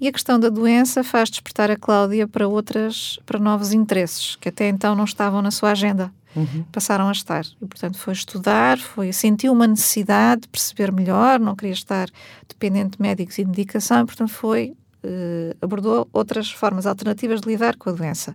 E 0.00 0.08
a 0.08 0.12
questão 0.12 0.40
da 0.40 0.48
doença 0.48 1.04
faz 1.04 1.28
despertar 1.28 1.70
a 1.70 1.76
Cláudia 1.76 2.26
para 2.26 2.48
outras, 2.48 3.18
para 3.26 3.38
novos 3.38 3.72
interesses 3.72 4.34
que 4.36 4.48
até 4.48 4.68
então 4.68 4.94
não 4.94 5.04
estavam 5.04 5.42
na 5.42 5.50
sua 5.50 5.72
agenda. 5.72 6.10
Uhum. 6.34 6.64
Passaram 6.72 7.08
a 7.08 7.12
estar. 7.12 7.44
E, 7.60 7.66
portanto, 7.66 7.98
foi 7.98 8.14
estudar, 8.14 8.78
foi 8.78 9.12
sentiu 9.12 9.52
uma 9.52 9.66
necessidade 9.66 10.42
de 10.42 10.48
perceber 10.48 10.90
melhor, 10.90 11.38
não 11.38 11.54
queria 11.54 11.74
estar 11.74 12.08
dependente 12.48 12.96
de 12.96 13.02
médicos 13.02 13.36
e 13.38 13.44
de 13.44 13.50
medicação, 13.50 14.02
e, 14.02 14.06
portanto, 14.06 14.30
foi 14.30 14.74
uh, 15.04 15.56
abordou 15.60 16.08
outras 16.12 16.50
formas 16.50 16.86
alternativas 16.86 17.40
de 17.40 17.48
lidar 17.48 17.76
com 17.76 17.90
a 17.90 17.92
doença. 17.92 18.34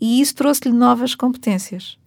E 0.00 0.20
isso 0.20 0.34
trouxe-lhe 0.34 0.72
novas 0.72 1.14
competências. 1.14 1.98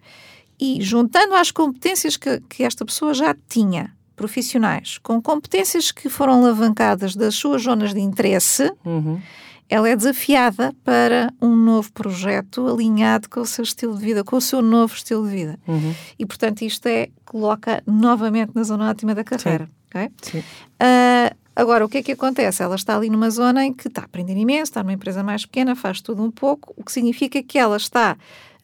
E 0.60 0.80
juntando 0.82 1.34
às 1.34 1.50
competências 1.50 2.16
que, 2.16 2.40
que 2.48 2.64
esta 2.64 2.84
pessoa 2.84 3.14
já 3.14 3.34
tinha, 3.48 3.94
profissionais 4.18 4.98
com 4.98 5.22
competências 5.22 5.92
que 5.92 6.08
foram 6.10 6.44
alavancadas 6.44 7.14
das 7.14 7.36
suas 7.36 7.62
zonas 7.62 7.94
de 7.94 8.00
interesse, 8.00 8.70
uhum. 8.84 9.20
ela 9.68 9.88
é 9.88 9.94
desafiada 9.94 10.74
para 10.84 11.32
um 11.40 11.54
novo 11.54 11.90
projeto 11.92 12.66
alinhado 12.66 13.30
com 13.30 13.40
o 13.40 13.46
seu 13.46 13.62
estilo 13.62 13.96
de 13.96 14.04
vida, 14.04 14.24
com 14.24 14.36
o 14.36 14.40
seu 14.40 14.60
novo 14.60 14.92
estilo 14.92 15.26
de 15.26 15.34
vida. 15.34 15.58
Uhum. 15.66 15.94
E, 16.18 16.26
portanto, 16.26 16.62
isto 16.62 16.86
é, 16.86 17.08
coloca 17.24 17.82
novamente 17.86 18.50
na 18.54 18.64
zona 18.64 18.90
ótima 18.90 19.14
da 19.14 19.22
carreira. 19.22 19.66
Sim. 19.66 19.72
Okay? 19.86 20.10
Sim. 20.20 20.38
Uh, 20.40 21.36
agora, 21.54 21.86
o 21.86 21.88
que 21.88 21.98
é 21.98 22.02
que 22.02 22.12
acontece? 22.12 22.62
Ela 22.62 22.74
está 22.74 22.96
ali 22.96 23.08
numa 23.08 23.30
zona 23.30 23.64
em 23.64 23.72
que 23.72 23.86
está 23.86 24.02
a 24.02 24.04
aprender 24.04 24.36
imenso, 24.36 24.64
está 24.64 24.82
numa 24.82 24.92
empresa 24.92 25.22
mais 25.22 25.46
pequena, 25.46 25.76
faz 25.76 26.00
tudo 26.00 26.24
um 26.24 26.30
pouco, 26.30 26.74
o 26.76 26.82
que 26.82 26.90
significa 26.90 27.40
que 27.40 27.56
ela 27.56 27.76
está 27.76 28.16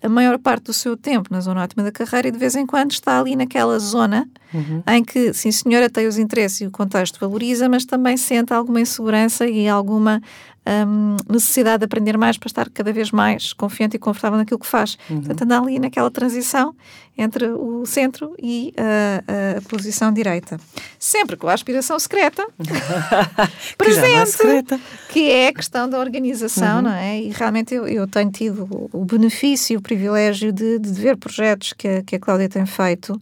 a 0.03 0.09
maior 0.09 0.37
parte 0.39 0.65
do 0.65 0.73
seu 0.73 0.97
tempo 0.97 1.31
na 1.33 1.41
zona 1.41 1.63
ótima 1.63 1.83
da 1.85 1.93
carreira 1.93 2.29
e 2.29 2.31
de 2.31 2.39
vez 2.39 2.55
em 2.57 2.67
quando 2.67 2.91
está 2.91 3.19
ali 3.19 3.37
naquela 3.37 3.79
zona 3.79 4.29
uhum. 4.55 4.83
em 4.87 5.05
que, 5.05 5.35
sim 5.35 5.51
senhora, 5.51 5.91
tem 5.91 6.07
os 6.07 6.19
interesses 6.19 6.63
e 6.63 6.67
o 6.67 6.71
contexto 6.71 7.19
valoriza, 7.21 7.69
mas 7.69 7.85
também 7.85 8.17
sente 8.17 8.55
alguma 8.55 8.81
insegurança 8.81 9.47
e 9.47 9.69
alguma 9.69 10.23
um, 10.67 11.17
necessidade 11.29 11.81
de 11.81 11.85
aprender 11.85 12.17
mais 12.17 12.39
para 12.39 12.47
estar 12.47 12.71
cada 12.71 12.93
vez 12.93 13.11
mais 13.11 13.53
confiante 13.53 13.97
e 13.97 13.99
confortável 13.99 14.39
naquilo 14.39 14.59
que 14.59 14.67
faz. 14.67 14.97
Uhum. 15.11 15.19
Portanto, 15.19 15.43
anda 15.43 15.59
ali 15.59 15.79
naquela 15.79 16.11
transição 16.11 16.75
entre 17.17 17.47
o 17.47 17.87
centro 17.87 18.35
e 18.43 18.75
a, 18.77 19.59
a 19.59 19.61
posição 19.69 20.13
direita. 20.13 20.59
Sempre 20.99 21.37
com 21.37 21.47
a 21.47 21.53
aspiração 21.53 21.97
secreta 21.99 22.45
presente, 23.79 24.15
é 24.15 24.27
secreta. 24.27 24.81
que 25.11 25.31
é 25.31 25.49
a 25.49 25.53
questão 25.53 25.89
da 25.89 25.99
organização, 25.99 26.77
uhum. 26.77 26.83
não 26.83 26.93
é? 26.93 27.21
E 27.21 27.29
realmente 27.31 27.75
eu, 27.75 27.87
eu 27.87 28.07
tenho 28.09 28.31
tido 28.33 28.89
o 28.93 29.05
benefício 29.05 29.75
e 29.75 29.77
o 29.77 29.83
privilégio 29.83 30.53
de, 30.53 30.79
de 30.79 30.93
ver 30.93 31.17
projetos 31.17 31.73
que 31.73 31.87
a, 31.87 32.03
que 32.03 32.17
a 32.17 32.19
Cláudia 32.19 32.49
tem 32.49 32.67
feito. 32.67 33.21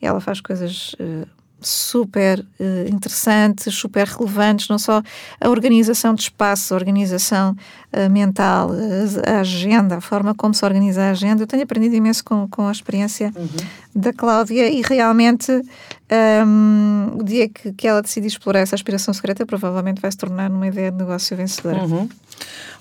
Ela 0.00 0.20
faz 0.20 0.40
coisas 0.40 0.73
uh, 1.00 1.24
super 1.68 2.40
uh, 2.40 2.88
interessantes, 2.88 3.74
super 3.74 4.06
relevantes, 4.06 4.68
não 4.68 4.78
só 4.78 5.02
a 5.40 5.48
organização 5.48 6.14
de 6.14 6.22
espaço, 6.22 6.74
a 6.74 6.76
organização 6.76 7.56
uh, 7.92 8.10
mental, 8.10 8.70
a, 8.70 9.36
a, 9.36 9.40
agenda, 9.40 9.96
a 9.96 10.00
forma 10.00 10.34
como 10.34 10.54
se 10.54 10.64
organiza 10.64 11.02
a 11.02 11.10
agenda. 11.10 11.42
Eu 11.42 11.46
tenho 11.46 11.62
aprendido 11.62 11.94
imenso 11.94 12.24
com, 12.24 12.48
com 12.48 12.68
a 12.68 12.72
experiência 12.72 13.32
uhum. 13.34 13.48
da 13.94 14.12
Cláudia 14.12 14.68
e 14.68 14.82
realmente 14.82 15.50
um, 15.52 15.62
ehm, 16.10 17.20
o 17.20 17.22
dia 17.24 17.48
que, 17.48 17.72
que 17.72 17.88
ela 17.88 18.02
decidir 18.02 18.26
explorar 18.26 18.60
essa 18.60 18.74
aspiração 18.74 19.12
secreta 19.14 19.46
provavelmente 19.46 20.00
vai 20.00 20.10
se 20.10 20.18
tornar 20.18 20.50
numa 20.50 20.66
ideia 20.66 20.90
de 20.90 20.98
negócio 20.98 21.36
vencedora. 21.36 21.82
Uhum. 21.82 22.08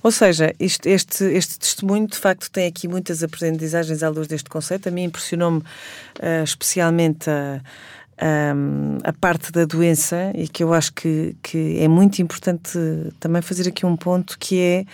Ou 0.02 0.12
seja, 0.12 0.54
isto, 0.60 0.88
este, 0.88 1.24
este 1.24 1.58
testemunho 1.58 2.08
de 2.08 2.18
facto 2.18 2.52
tem 2.52 2.68
aqui 2.68 2.88
muitas 2.88 3.24
aprendizagens 3.24 4.04
à 4.04 4.10
luz 4.10 4.28
deste 4.28 4.50
conceito. 4.50 4.90
A 4.90 4.92
mim 4.92 5.04
impressionou-me 5.04 5.60
uh, 5.60 6.44
especialmente 6.44 7.30
a 7.30 7.62
um, 8.22 8.98
a 9.04 9.14
parte 9.14 9.52
da 9.52 9.66
doença 9.66 10.32
e 10.36 10.48
que 10.48 10.64
eu 10.64 10.74
acho 10.74 10.94
que, 10.94 11.36
que 11.42 11.80
é 11.80 11.88
muito 11.88 12.22
importante 12.22 12.78
também 13.20 13.42
fazer 13.42 13.68
aqui 13.68 13.86
um 13.86 13.96
ponto 13.96 14.38
que 14.38 14.60
é 14.60 14.86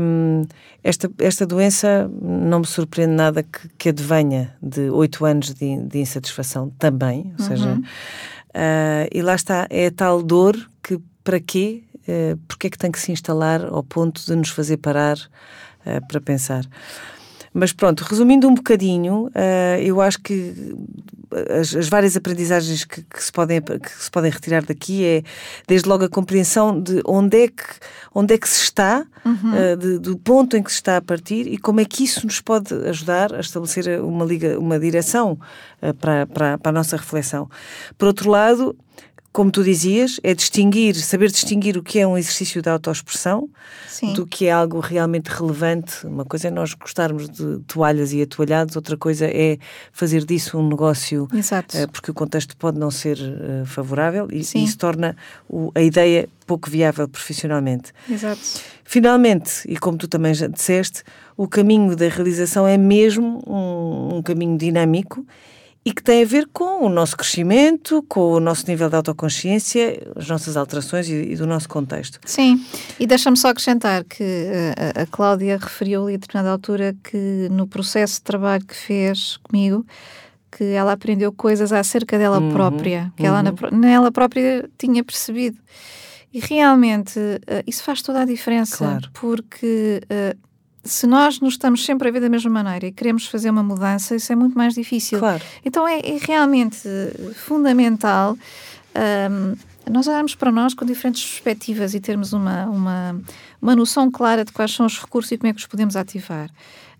um, 0.00 0.44
esta, 0.82 1.10
esta 1.18 1.46
doença 1.46 2.10
não 2.22 2.60
me 2.60 2.66
surpreende 2.66 3.14
nada 3.14 3.42
que, 3.42 3.68
que 3.76 3.88
advenha 3.88 4.54
de 4.62 4.88
oito 4.90 5.24
anos 5.24 5.52
de, 5.52 5.76
de, 5.82 5.98
insatisfação 5.98 6.70
também, 6.78 7.32
ou 7.38 7.44
seja, 7.44 7.74
uh, 7.74 9.08
e 9.12 9.20
lá 9.20 9.34
está, 9.34 9.66
é 9.68 9.86
a 9.86 9.90
tal 9.90 10.22
dor 10.22 10.56
que 10.82 10.98
para 11.24 11.40
quê? 11.40 11.82
Uh, 12.08 12.38
porque 12.46 12.68
é 12.68 12.70
que 12.70 12.78
tem 12.78 12.90
que 12.90 13.00
se 13.00 13.12
instalar 13.12 13.64
ao 13.64 13.82
ponto 13.82 14.24
de 14.24 14.34
nos 14.34 14.50
fazer 14.50 14.76
parar 14.76 15.18
uh, 15.18 16.06
para 16.06 16.20
pensar? 16.20 16.64
Mas 17.52 17.72
pronto, 17.72 18.02
resumindo 18.02 18.48
um 18.48 18.54
bocadinho, 18.54 19.26
uh, 19.26 19.80
eu 19.80 20.00
acho 20.00 20.20
que 20.20 20.74
as, 21.60 21.74
as 21.74 21.88
várias 21.88 22.16
aprendizagens 22.16 22.84
que, 22.84 23.02
que, 23.02 23.22
se 23.22 23.30
podem, 23.30 23.60
que 23.60 23.90
se 23.90 24.10
podem 24.10 24.30
retirar 24.30 24.64
daqui 24.64 25.04
é, 25.04 25.22
desde 25.66 25.88
logo, 25.88 26.04
a 26.04 26.08
compreensão 26.08 26.80
de 26.80 27.00
onde 27.04 27.44
é 27.44 27.48
que, 27.48 27.64
onde 28.14 28.34
é 28.34 28.38
que 28.38 28.48
se 28.48 28.62
está, 28.62 29.06
uhum. 29.24 29.72
uh, 29.72 29.76
de, 29.76 29.98
do 29.98 30.16
ponto 30.16 30.56
em 30.56 30.62
que 30.62 30.70
se 30.70 30.76
está 30.76 30.96
a 30.96 31.02
partir 31.02 31.46
e 31.46 31.58
como 31.58 31.80
é 31.80 31.84
que 31.84 32.04
isso 32.04 32.24
nos 32.26 32.40
pode 32.40 32.74
ajudar 32.88 33.34
a 33.34 33.40
estabelecer 33.40 34.00
uma, 34.00 34.24
liga, 34.24 34.58
uma 34.58 34.78
direção 34.78 35.38
uh, 35.82 35.94
para, 35.94 36.26
para, 36.26 36.58
para 36.58 36.70
a 36.70 36.72
nossa 36.72 36.96
reflexão. 36.96 37.48
Por 37.96 38.08
outro 38.08 38.30
lado, 38.30 38.76
como 39.32 39.50
tu 39.50 39.62
dizias, 39.62 40.18
é 40.22 40.34
distinguir, 40.34 40.96
saber 40.96 41.30
distinguir 41.30 41.76
o 41.76 41.82
que 41.82 41.98
é 41.98 42.06
um 42.06 42.16
exercício 42.16 42.60
de 42.62 42.68
autoexpressão 42.68 43.48
Sim. 43.86 44.12
do 44.14 44.26
que 44.26 44.46
é 44.46 44.52
algo 44.52 44.80
realmente 44.80 45.28
relevante. 45.28 46.06
Uma 46.06 46.24
coisa 46.24 46.48
é 46.48 46.50
nós 46.50 46.74
gostarmos 46.74 47.28
de 47.28 47.58
toalhas 47.66 48.12
e 48.12 48.22
atoalhados, 48.22 48.74
outra 48.74 48.96
coisa 48.96 49.26
é 49.26 49.58
fazer 49.92 50.24
disso 50.24 50.58
um 50.58 50.68
negócio. 50.68 51.28
Uh, 51.78 51.88
porque 51.88 52.10
o 52.10 52.14
contexto 52.14 52.56
pode 52.56 52.78
não 52.78 52.90
ser 52.90 53.18
uh, 53.18 53.66
favorável 53.66 54.28
e, 54.32 54.38
e, 54.38 54.64
isso 54.64 54.78
torna 54.78 55.16
o, 55.48 55.70
a 55.74 55.82
ideia 55.82 56.28
pouco 56.46 56.70
viável 56.70 57.06
profissionalmente. 57.06 57.92
Exato. 58.10 58.40
Finalmente, 58.82 59.62
e 59.68 59.76
como 59.76 59.98
tu 59.98 60.08
também 60.08 60.32
já 60.32 60.46
disseste, 60.46 61.02
o 61.36 61.46
caminho 61.46 61.94
da 61.94 62.08
realização 62.08 62.66
é 62.66 62.78
mesmo 62.78 63.44
um, 63.46 64.16
um 64.16 64.22
caminho 64.22 64.56
dinâmico 64.56 65.24
e 65.88 65.92
que 65.92 66.02
tem 66.02 66.22
a 66.22 66.26
ver 66.26 66.46
com 66.52 66.84
o 66.84 66.88
nosso 66.90 67.16
crescimento, 67.16 68.04
com 68.06 68.32
o 68.32 68.40
nosso 68.40 68.66
nível 68.68 68.90
de 68.90 68.96
autoconsciência, 68.96 70.06
as 70.14 70.28
nossas 70.28 70.54
alterações 70.54 71.08
e, 71.08 71.14
e 71.14 71.34
do 71.34 71.46
nosso 71.46 71.66
contexto. 71.66 72.20
Sim, 72.26 72.62
e 73.00 73.06
deixa-me 73.06 73.38
só 73.38 73.48
acrescentar 73.48 74.04
que 74.04 74.22
uh, 74.22 75.00
a 75.00 75.06
Cláudia 75.06 75.56
referiu 75.56 76.04
ali 76.04 76.16
a 76.16 76.18
determinada 76.18 76.52
altura 76.52 76.94
que 77.02 77.48
no 77.50 77.66
processo 77.66 78.16
de 78.16 78.20
trabalho 78.20 78.66
que 78.66 78.76
fez 78.76 79.38
comigo, 79.38 79.86
que 80.52 80.64
ela 80.64 80.92
aprendeu 80.92 81.32
coisas 81.32 81.72
acerca 81.72 82.18
dela 82.18 82.38
uhum, 82.38 82.52
própria, 82.52 83.10
que 83.16 83.22
uhum. 83.22 83.28
ela 83.28 83.42
na, 83.42 83.90
ela 83.90 84.12
própria 84.12 84.68
tinha 84.76 85.02
percebido. 85.02 85.56
E 86.30 86.38
realmente 86.38 87.18
uh, 87.18 87.64
isso 87.66 87.82
faz 87.82 88.02
toda 88.02 88.20
a 88.20 88.24
diferença, 88.26 88.76
claro. 88.76 89.08
porque 89.14 90.02
uh, 90.04 90.47
se 90.88 91.06
nós 91.06 91.40
nos 91.40 91.54
estamos 91.54 91.84
sempre 91.84 92.08
a 92.08 92.10
ver 92.10 92.20
da 92.20 92.28
mesma 92.28 92.50
maneira 92.50 92.86
e 92.86 92.92
queremos 92.92 93.26
fazer 93.26 93.50
uma 93.50 93.62
mudança, 93.62 94.16
isso 94.16 94.32
é 94.32 94.36
muito 94.36 94.56
mais 94.56 94.74
difícil. 94.74 95.18
Claro. 95.18 95.42
Então 95.64 95.86
é, 95.86 96.00
é 96.00 96.18
realmente 96.20 96.88
fundamental 97.34 98.36
um, 99.30 99.54
nós 99.90 100.06
olharmos 100.06 100.34
para 100.34 100.50
nós 100.50 100.74
com 100.74 100.84
diferentes 100.84 101.24
perspectivas 101.24 101.94
e 101.94 102.00
termos 102.00 102.32
uma, 102.32 102.66
uma, 102.66 103.20
uma 103.60 103.76
noção 103.76 104.10
clara 104.10 104.44
de 104.44 104.52
quais 104.52 104.72
são 104.72 104.86
os 104.86 104.98
recursos 104.98 105.32
e 105.32 105.38
como 105.38 105.50
é 105.50 105.52
que 105.52 105.60
os 105.60 105.66
podemos 105.66 105.96
ativar. 105.96 106.50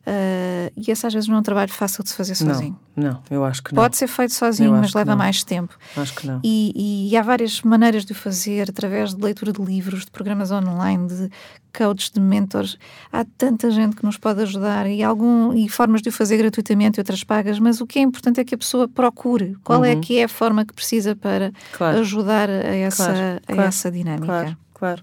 Uh, 0.07 0.73
e 0.75 0.91
esse 0.91 1.07
às 1.07 1.13
vezes 1.13 1.29
não 1.29 1.37
é 1.37 1.41
um 1.41 1.43
trabalho 1.43 1.71
fácil 1.71 2.03
de 2.03 2.09
se 2.09 2.17
fazer 2.17 2.35
sozinho. 2.35 2.79
Não, 2.97 3.13
não 3.13 3.23
eu 3.31 3.45
acho 3.45 3.63
que 3.63 3.75
não. 3.75 3.83
Pode 3.83 3.97
ser 3.97 4.07
feito 4.07 4.33
sozinho, 4.33 4.73
mas 4.73 4.95
leva 4.95 5.15
mais 5.15 5.43
tempo. 5.43 5.77
Acho 5.97 6.15
que 6.15 6.27
não. 6.27 6.41
E, 6.43 6.73
e, 6.75 7.11
e, 7.11 7.17
há 7.17 7.23
várias 7.23 7.61
maneiras 7.61 8.07
de 8.07 8.13
o 8.13 8.15
fazer, 8.15 8.71
através 8.71 9.15
de 9.15 9.23
leitura 9.23 9.53
de 9.53 9.63
livros, 9.63 10.07
de 10.07 10.11
programas 10.11 10.51
online, 10.51 11.09
de 11.09 11.31
coaches, 11.77 12.11
de 12.11 12.21
mentores. 12.21 12.79
Há 13.13 13.25
tanta 13.37 13.71
gente 13.71 13.97
que 13.97 14.05
nos 14.05 14.17
pode 14.17 14.41
ajudar 14.43 14.87
e, 14.87 15.03
algum, 15.03 15.53
e 15.53 15.69
formas 15.69 16.01
de 16.01 16.09
o 16.09 16.13
fazer 16.13 16.39
gratuitamente 16.39 16.99
e 16.99 17.01
outras 17.01 17.23
pagas, 17.23 17.59
mas 17.59 17.81
o 17.81 17.87
que 17.87 17.99
é 17.99 18.03
importante 18.03 18.41
é 18.41 18.45
que 18.45 18.55
a 18.55 18.59
pessoa 18.59 18.89
procure 18.89 19.57
qual 19.63 19.85
é 19.85 19.93
uhum. 19.93 19.99
é 19.99 20.01
que 20.01 20.19
é 20.19 20.25
a 20.25 20.29
forma 20.29 20.65
que 20.65 20.73
precisa 20.73 21.15
para 21.15 21.53
claro. 21.73 21.99
ajudar 21.99 22.49
a 22.49 22.75
essa, 22.75 23.05
claro, 23.05 23.41
a 23.47 23.53
claro, 23.53 23.69
essa 23.69 23.91
dinâmica. 23.91 24.27
Claro, 24.27 24.57
claro. 24.73 25.03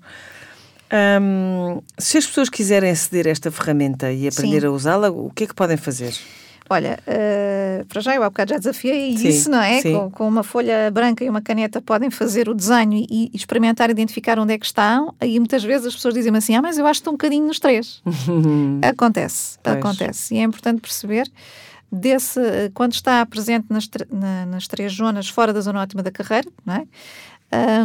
Um, 0.91 1.82
se 1.98 2.17
as 2.17 2.26
pessoas 2.26 2.50
quiserem 2.50 2.91
aceder 2.91 3.28
a 3.28 3.30
esta 3.30 3.52
ferramenta 3.52 4.12
e 4.12 4.28
aprender 4.28 4.62
sim. 4.62 4.67
a 4.67 4.71
usá-la, 4.71 5.10
o 5.10 5.32
que 5.34 5.45
é 5.45 5.48
que 5.48 5.56
podem 5.56 5.78
fazer? 5.78 6.13
Olha, 6.67 7.00
uh, 7.08 7.86
para 7.86 8.02
já 8.02 8.15
eu 8.15 8.24
há 8.24 8.30
bocado 8.30 8.50
já 8.50 8.58
desafiei 8.58 9.15
sim, 9.15 9.28
isso, 9.28 9.52
não 9.52 9.62
é? 9.62 9.84
Com, 9.84 10.10
com, 10.10 10.28
uma 10.28 10.41
folha 10.41 10.89
branca 10.89 11.24
e 11.24 11.30
uma 11.30 11.41
caneta 11.41 11.80
podem 11.80 12.10
fazer 12.10 12.50
o 12.50 12.56
desenho 12.56 12.93
e, 12.93 13.30
e, 13.32 13.32
experimentar 13.36 13.91
identificar 13.91 14.39
onde 14.39 14.54
é 14.54 14.58
que 14.58 14.65
estão. 14.65 15.13
E 15.21 15.38
muitas 15.39 15.63
vezes 15.63 15.88
as 15.88 15.95
pessoas 15.95 16.15
dizem 16.15 16.36
assim: 16.36 16.56
Ah, 16.56 16.62
mas 16.63 16.80
eu 16.80 16.88
acho 16.88 17.00
que 17.00 17.02
estou 17.02 17.13
um 17.13 17.17
bocadinho 17.17 17.45
nos 17.45 17.60
três. 17.60 18.02
acontece, 18.82 19.60
pois. 19.62 19.76
acontece. 19.78 20.34
E 20.34 20.39
é 20.39 20.41
importante 20.41 20.82
perceber 20.82 21.30
desse, 21.91 22.39
quando 22.74 22.93
está 22.93 23.24
presente 23.28 23.67
nas, 23.69 23.88
na, 24.12 24.45
nas 24.48 24.67
três 24.67 24.91
zonas 24.91 25.30
fora 25.30 25.54
da 25.54 25.62
zona 25.62 25.82
ótima 25.82 26.02
da 26.02 26.12
carreira, 26.12 26.50
não 26.65 26.76
é? 26.76 26.88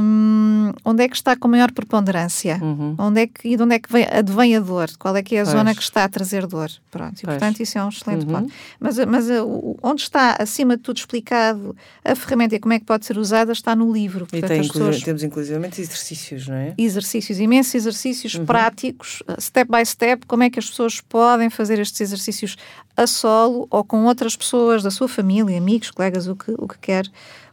Um, 0.00 0.72
onde 0.84 1.04
é 1.04 1.08
que 1.08 1.16
está 1.16 1.36
com 1.36 1.48
maior 1.48 1.70
preponderância? 1.72 2.58
Uhum. 2.62 2.94
Onde 2.98 3.22
é 3.22 3.26
que, 3.26 3.48
e 3.48 3.56
de 3.56 3.62
onde 3.62 3.74
é 3.74 3.78
que 3.78 3.92
vem, 3.92 4.06
advém 4.10 4.56
a 4.56 4.60
dor? 4.60 4.90
Qual 4.98 5.14
é 5.16 5.22
que 5.22 5.36
é 5.36 5.40
a 5.40 5.44
pois. 5.44 5.56
zona 5.56 5.74
que 5.74 5.82
está 5.82 6.04
a 6.04 6.08
trazer 6.08 6.46
dor? 6.46 6.70
Pronto, 6.90 7.18
e 7.18 7.22
pois. 7.22 7.38
portanto 7.38 7.60
isso 7.60 7.78
é 7.78 7.84
um 7.84 7.88
excelente 7.88 8.26
uhum. 8.26 8.32
ponto. 8.32 8.52
Mas, 8.78 8.98
mas 8.98 9.28
uh, 9.28 9.76
onde 9.82 10.02
está, 10.02 10.36
acima 10.38 10.76
de 10.76 10.82
tudo, 10.82 10.98
explicado 10.98 11.76
a 12.04 12.14
ferramenta 12.14 12.54
e 12.54 12.58
como 12.58 12.72
é 12.74 12.78
que 12.78 12.84
pode 12.84 13.04
ser 13.06 13.18
usada 13.18 13.52
está 13.52 13.76
no 13.76 13.92
livro. 13.92 14.26
Portanto, 14.26 14.44
e 14.44 14.48
tem, 14.48 14.68
pessoas... 14.68 15.02
temos 15.02 15.22
inclusivamente 15.22 15.80
exercícios, 15.80 16.48
não 16.48 16.56
é? 16.56 16.74
Exercícios, 16.76 17.38
imensos 17.38 17.74
exercícios 17.74 18.34
uhum. 18.34 18.46
práticos, 18.46 19.22
uh, 19.28 19.40
step 19.40 19.70
by 19.70 19.84
step, 19.84 20.26
como 20.26 20.42
é 20.42 20.50
que 20.50 20.58
as 20.58 20.68
pessoas 20.68 21.00
podem 21.00 21.50
fazer 21.50 21.78
estes 21.78 22.00
exercícios 22.00 22.56
a 22.96 23.06
solo 23.06 23.66
ou 23.70 23.84
com 23.84 24.04
outras 24.04 24.36
pessoas 24.36 24.82
da 24.82 24.90
sua 24.90 25.08
família, 25.08 25.56
amigos, 25.56 25.90
colegas, 25.90 26.26
o 26.26 26.36
que, 26.36 26.52
o 26.58 26.68
que 26.68 26.78
quer 26.78 27.06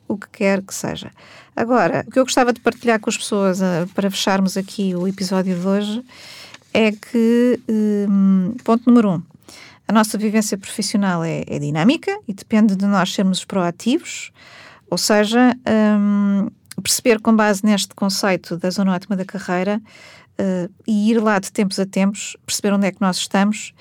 o 0.08 0.18
que 0.18 0.30
quer 0.30 0.62
que 0.62 0.74
seja. 0.74 1.12
Agora, 1.56 2.06
o 2.08 2.12
que 2.12 2.20
eu 2.20 2.24
gostava 2.24 2.54
de 2.54 2.62
partilhar 2.62 3.00
com 3.00 3.10
as 3.10 3.18
pessoas 3.18 3.62
uh, 3.62 3.88
para 3.94 4.10
fecharmos 4.12 4.56
aqui 4.58 4.96
o 4.96 5.08
episódio 5.08 5.60
de 5.60 5.68
hoje 5.68 6.04
é 6.74 6.92
que, 6.92 7.60
um, 7.68 8.56
ponto 8.64 8.86
número 8.86 9.14
um, 9.14 9.22
a 9.88 9.94
nossa 9.94 10.18
vivência 10.18 10.58
profissional 10.58 11.24
é, 11.24 11.44
é, 11.48 11.58
dinâmica 11.58 12.16
e 12.28 12.34
depende 12.34 12.76
de 12.76 12.86
nós 12.86 13.14
sermos 13.14 13.44
proativos, 13.44 14.32
ou 14.90 14.98
seja, 14.98 15.56
um, 16.00 16.50
perceber 16.84 17.20
com 17.20 17.36
base 17.36 17.66
neste 17.66 17.96
conceito 17.96 18.58
da 18.58 18.70
zona 18.70 18.94
ótima 18.94 19.16
da 19.16 19.26
carreira 19.26 19.82
uh, 20.40 20.72
e 20.86 21.10
ir 21.10 21.20
lá 21.20 21.40
de 21.40 21.52
tempos 21.52 21.80
a 21.80 21.86
tempos, 21.86 22.38
perceber 22.46 22.74
onde 22.74 22.86
é 22.86 22.92
que 22.92 23.02
nós 23.02 23.18
estamos 23.18 23.74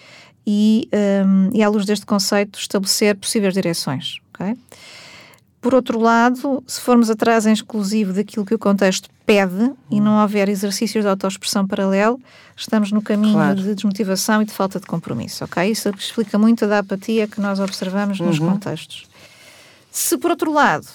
e, 0.46 0.88
um, 1.26 1.50
e 1.52 1.62
à 1.62 1.68
luz 1.68 1.84
deste 1.84 2.06
conceito, 2.06 2.58
estabelecer 2.58 3.16
possíveis 3.16 3.52
direções. 3.52 4.20
ok? 4.32 4.56
Por 5.66 5.74
outro 5.74 5.98
lado, 5.98 6.62
se 6.64 6.81
formos 6.81 7.11
atrás 7.11 7.44
em 7.44 7.52
exclusivo 7.52 8.12
daquilo 8.12 8.46
que 8.46 8.55
o 8.55 8.59
contexto 8.59 9.11
pede 9.26 9.72
e 9.90 10.00
não 10.00 10.22
houver 10.22 10.48
exercícios 10.48 11.02
de 11.02 11.11
autoexpressão 11.11 11.66
paralelo, 11.66 12.20
estamos 12.57 12.92
no 12.92 13.02
caminho 13.02 13.33
claro. 13.33 13.61
de 13.61 13.74
desmotivação 13.74 14.42
e 14.42 14.44
de 14.44 14.52
falta 14.52 14.79
de 14.79 14.87
compromisso, 14.87 15.42
ok? 15.42 15.68
Isso 15.68 15.88
explica 15.88 16.38
muito 16.38 16.68
da 16.68 16.79
apatia 16.79 17.26
que 17.26 17.40
nós 17.40 17.59
observamos 17.59 18.20
uhum. 18.20 18.26
nos 18.26 18.38
contextos. 18.38 19.09
Se 19.90 20.16
por 20.16 20.31
outro 20.31 20.52
lado, 20.52 20.87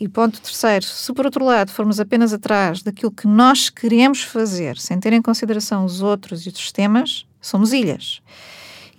e 0.00 0.08
ponto 0.08 0.40
terceiro, 0.40 0.86
se 0.86 1.12
por 1.12 1.26
outro 1.26 1.44
lado 1.44 1.70
formos 1.70 2.00
apenas 2.00 2.32
atrás 2.32 2.82
daquilo 2.82 3.10
que 3.10 3.26
nós 3.26 3.68
queremos 3.68 4.22
fazer, 4.22 4.78
sem 4.78 4.98
ter 4.98 5.12
em 5.12 5.20
consideração 5.20 5.84
os 5.84 6.00
outros 6.00 6.46
e 6.46 6.48
os 6.48 6.54
sistemas, 6.54 7.26
somos 7.38 7.74
ilhas. 7.74 8.22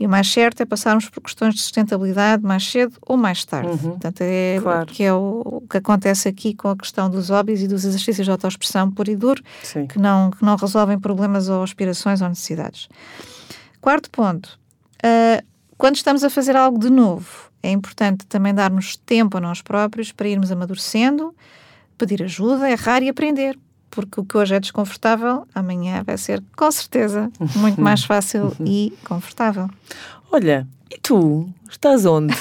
E 0.01 0.07
o 0.07 0.09
mais 0.09 0.33
certo 0.33 0.61
é 0.61 0.65
passarmos 0.65 1.07
por 1.09 1.21
questões 1.21 1.53
de 1.53 1.61
sustentabilidade 1.61 2.43
mais 2.43 2.67
cedo 2.67 2.97
ou 3.05 3.15
mais 3.15 3.45
tarde. 3.45 3.69
Uhum. 3.69 3.91
Portanto, 3.91 4.21
é 4.21 4.57
claro. 4.59 4.87
que 4.87 5.03
é 5.03 5.13
o, 5.13 5.43
o, 5.45 5.61
que 5.69 5.77
acontece 5.77 6.27
aqui 6.27 6.55
com 6.55 6.69
a 6.69 6.75
questão 6.75 7.07
dos 7.07 7.29
hobbies 7.29 7.61
e 7.61 7.67
dos 7.67 7.85
exercícios 7.85 8.25
de 8.25 8.31
autoexpressão 8.31 8.89
puro 8.89 9.11
e 9.11 9.15
duro, 9.15 9.43
que 9.87 9.99
não, 9.99 10.31
que 10.31 10.43
não 10.43 10.55
resolvem 10.55 10.99
problemas 10.99 11.49
ou 11.49 11.61
aspirações 11.61 12.19
ou 12.19 12.29
necessidades. 12.29 12.89
Quarto 13.79 14.09
ponto. 14.09 14.59
Uh, 15.05 15.45
quando 15.77 15.97
estamos 15.97 16.23
a 16.23 16.31
fazer 16.31 16.55
algo 16.55 16.79
de 16.79 16.89
novo, 16.89 17.51
é 17.61 17.69
importante 17.69 18.25
também 18.25 18.55
darmos 18.55 18.95
tempo 18.95 19.37
a 19.37 19.39
nós 19.39 19.61
próprios 19.61 20.11
para 20.11 20.27
irmos 20.27 20.51
amadurecendo, 20.51 21.35
pedir 21.95 22.23
ajuda, 22.23 22.71
errar 22.71 23.03
e 23.03 23.09
aprender 23.09 23.55
porque 23.91 24.19
o 24.21 24.25
que 24.25 24.37
hoje 24.37 24.55
é 24.55 24.59
desconfortável, 24.59 25.45
amanhã 25.53 26.01
vai 26.03 26.17
ser 26.17 26.41
com 26.55 26.71
certeza 26.71 27.29
muito 27.55 27.79
mais 27.79 28.03
fácil 28.03 28.55
e 28.65 28.93
confortável. 29.03 29.69
Olha, 30.31 30.65
e 30.89 30.97
tu? 30.97 31.47
Estás 31.69 32.05
onde? 32.05 32.33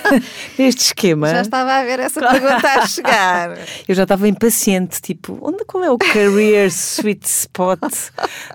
Neste 0.58 0.80
esquema? 0.84 1.28
Já 1.28 1.42
estava 1.42 1.72
a 1.74 1.84
ver 1.84 2.00
essa 2.00 2.20
pergunta 2.26 2.66
a 2.66 2.86
chegar. 2.86 3.58
Eu 3.86 3.94
já 3.94 4.04
estava 4.04 4.26
impaciente, 4.26 5.00
tipo, 5.02 5.38
onde 5.42 5.64
qual 5.66 5.84
é 5.84 5.90
o 5.90 5.98
career 5.98 6.68
sweet 6.70 7.26
spot 7.26 7.78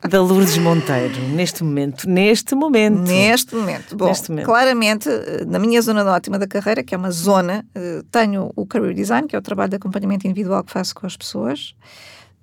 da 0.09 0.21
Lourdes 0.21 0.57
Monteiro 0.57 1.19
neste 1.29 1.63
momento? 1.63 2.09
Neste 2.09 2.55
momento. 2.55 3.01
Neste 3.01 3.55
momento. 3.55 3.95
Bom, 3.95 4.05
Neste 4.07 4.29
momento. 4.31 4.45
claramente, 4.45 5.09
na 5.47 5.59
minha 5.59 5.79
zona 5.81 6.03
de 6.03 6.09
ótima 6.09 6.39
da 6.39 6.47
carreira, 6.47 6.83
que 6.83 6.95
é 6.95 6.97
uma 6.97 7.11
zona, 7.11 7.63
eh, 7.75 8.01
tenho 8.11 8.51
o 8.55 8.65
career 8.65 8.95
design, 8.95 9.27
que 9.27 9.35
é 9.35 9.39
o 9.39 9.43
trabalho 9.43 9.69
de 9.69 9.75
acompanhamento 9.75 10.25
individual 10.27 10.63
que 10.63 10.71
faço 10.71 10.95
com 10.95 11.05
as 11.05 11.15
pessoas. 11.15 11.75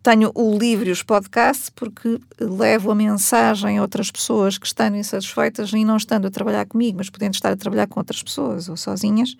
Tenho 0.02 0.32
o 0.34 0.58
livro 0.58 0.88
e 0.88 0.90
os 0.90 1.02
podcasts 1.02 1.70
porque 1.70 2.18
levo 2.40 2.90
a 2.90 2.94
mensagem 2.94 3.78
a 3.78 3.82
outras 3.82 4.10
pessoas 4.10 4.58
que 4.58 4.66
estão 4.66 4.94
insatisfeitas 4.96 5.72
e 5.72 5.84
não 5.84 5.96
estando 5.96 6.26
a 6.26 6.30
trabalhar 6.30 6.66
comigo, 6.66 6.98
mas 6.98 7.08
podendo 7.08 7.34
estar 7.34 7.52
a 7.52 7.56
trabalhar 7.56 7.86
com 7.86 8.00
outras 8.00 8.20
pessoas 8.20 8.68
ou 8.68 8.76
sozinhas, 8.76 9.36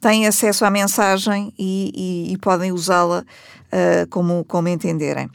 têm 0.00 0.26
acesso 0.26 0.64
à 0.64 0.70
mensagem 0.70 1.52
e, 1.56 1.92
e, 2.28 2.32
e 2.32 2.38
podem 2.38 2.72
usá-la 2.72 3.20
uh, 3.22 4.08
como, 4.08 4.44
como 4.46 4.66
entenderem. 4.66 5.30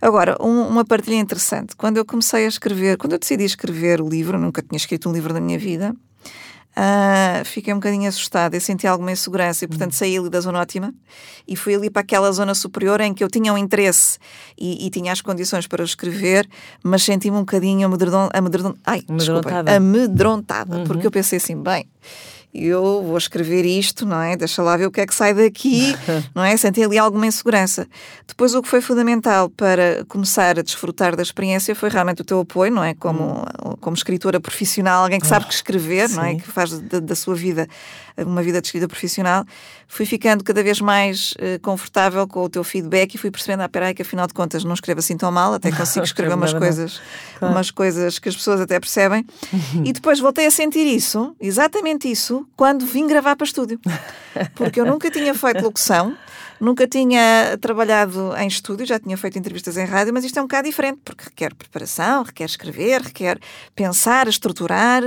Agora, 0.00 0.36
um, 0.40 0.68
uma 0.68 0.84
partilha 0.84 1.16
interessante. 1.16 1.74
Quando 1.74 1.96
eu 1.96 2.04
comecei 2.04 2.44
a 2.44 2.48
escrever, 2.48 2.98
quando 2.98 3.14
eu 3.14 3.18
decidi 3.18 3.44
escrever 3.44 4.00
o 4.00 4.08
livro, 4.08 4.38
nunca 4.38 4.60
tinha 4.60 4.76
escrito 4.76 5.08
um 5.08 5.12
livro 5.12 5.32
na 5.32 5.40
minha 5.40 5.58
vida, 5.58 5.94
Uh, 6.76 7.44
fiquei 7.44 7.72
um 7.72 7.78
bocadinho 7.78 8.08
assustada. 8.08 8.56
E 8.56 8.60
senti 8.60 8.86
alguma 8.86 9.10
insegurança 9.10 9.64
e, 9.64 9.68
portanto, 9.68 9.92
saí 9.92 10.16
ali 10.16 10.30
da 10.30 10.40
zona 10.40 10.60
ótima 10.60 10.94
e 11.46 11.56
fui 11.56 11.74
ali 11.74 11.90
para 11.90 12.02
aquela 12.02 12.30
zona 12.30 12.54
superior 12.54 13.00
em 13.00 13.12
que 13.12 13.24
eu 13.24 13.28
tinha 13.28 13.52
um 13.52 13.58
interesse 13.58 14.18
e, 14.56 14.86
e 14.86 14.90
tinha 14.90 15.12
as 15.12 15.20
condições 15.20 15.66
para 15.66 15.82
escrever, 15.82 16.48
mas 16.82 17.02
senti-me 17.02 17.36
um 17.36 17.40
bocadinho 17.40 17.86
amedrontada, 17.86 18.38
amedron, 18.38 18.74
ai, 18.86 19.02
amedrontada, 19.08 19.76
amedrontada 19.76 20.76
uhum. 20.76 20.84
porque 20.84 21.06
eu 21.06 21.10
pensei 21.10 21.38
assim, 21.38 21.60
bem 21.60 21.88
eu 22.52 23.02
vou 23.02 23.16
escrever 23.16 23.64
isto, 23.64 24.06
não 24.06 24.20
é? 24.20 24.36
Deixa 24.36 24.62
lá 24.62 24.76
ver 24.76 24.86
o 24.86 24.90
que 24.90 25.00
é 25.00 25.06
que 25.06 25.14
sai 25.14 25.34
daqui, 25.34 25.94
não 26.34 26.42
é? 26.42 26.56
Senti 26.56 26.82
ali 26.82 26.98
alguma 26.98 27.26
insegurança. 27.26 27.86
Depois, 28.26 28.54
o 28.54 28.62
que 28.62 28.68
foi 28.68 28.80
fundamental 28.80 29.48
para 29.50 30.04
começar 30.08 30.58
a 30.58 30.62
desfrutar 30.62 31.14
da 31.14 31.22
experiência 31.22 31.74
foi 31.74 31.88
realmente 31.88 32.22
o 32.22 32.24
teu 32.24 32.40
apoio, 32.40 32.72
não 32.72 32.82
é? 32.82 32.94
Como, 32.94 33.42
hum. 33.64 33.74
como 33.80 33.94
escritora 33.94 34.40
profissional, 34.40 35.04
alguém 35.04 35.20
que 35.20 35.26
sabe 35.26 35.46
que 35.46 35.54
escrever, 35.54 36.08
não 36.10 36.24
é? 36.24 36.34
Que 36.36 36.50
faz 36.50 36.78
da, 36.80 37.00
da 37.00 37.14
sua 37.14 37.34
vida 37.34 37.68
uma 38.24 38.42
vida 38.42 38.60
de 38.60 38.66
escrita 38.66 38.88
profissional, 38.88 39.44
fui 39.86 40.04
ficando 40.06 40.42
cada 40.44 40.62
vez 40.62 40.80
mais 40.80 41.32
uh, 41.32 41.60
confortável 41.62 42.26
com 42.26 42.42
o 42.42 42.48
teu 42.48 42.64
feedback 42.64 43.14
e 43.14 43.18
fui 43.18 43.30
percebendo, 43.30 43.62
ah, 43.62 43.68
peraí, 43.68 43.94
que 43.94 44.02
afinal 44.02 44.26
de 44.26 44.34
contas 44.34 44.64
não 44.64 44.74
escrevo 44.74 45.00
assim 45.00 45.16
tão 45.16 45.30
mal, 45.30 45.54
até 45.54 45.70
consigo 45.76 46.04
escrever 46.04 46.34
umas 46.34 46.52
coisas, 46.52 47.00
claro. 47.38 47.54
umas 47.54 47.70
coisas 47.70 48.18
que 48.18 48.28
as 48.28 48.36
pessoas 48.36 48.60
até 48.60 48.78
percebem. 48.78 49.24
e 49.84 49.92
depois 49.92 50.20
voltei 50.20 50.46
a 50.46 50.50
sentir 50.50 50.86
isso, 50.86 51.34
exatamente 51.40 52.10
isso, 52.10 52.46
quando 52.56 52.84
vim 52.86 53.06
gravar 53.06 53.36
para 53.36 53.44
estúdio. 53.44 53.80
Porque 54.54 54.80
eu 54.80 54.86
nunca 54.86 55.10
tinha 55.10 55.34
feito 55.34 55.62
locução. 55.62 56.16
Nunca 56.60 56.86
tinha 56.86 57.56
trabalhado 57.60 58.34
em 58.36 58.48
estúdio, 58.48 58.84
já 58.84 58.98
tinha 58.98 59.16
feito 59.16 59.38
entrevistas 59.38 59.76
em 59.76 59.84
rádio, 59.84 60.12
mas 60.12 60.24
isto 60.24 60.38
é 60.38 60.42
um 60.42 60.46
bocado 60.46 60.68
diferente, 60.68 61.00
porque 61.04 61.24
requer 61.24 61.54
preparação, 61.54 62.22
requer 62.22 62.46
escrever, 62.46 63.02
requer 63.02 63.38
pensar, 63.74 64.26
estruturar, 64.26 65.02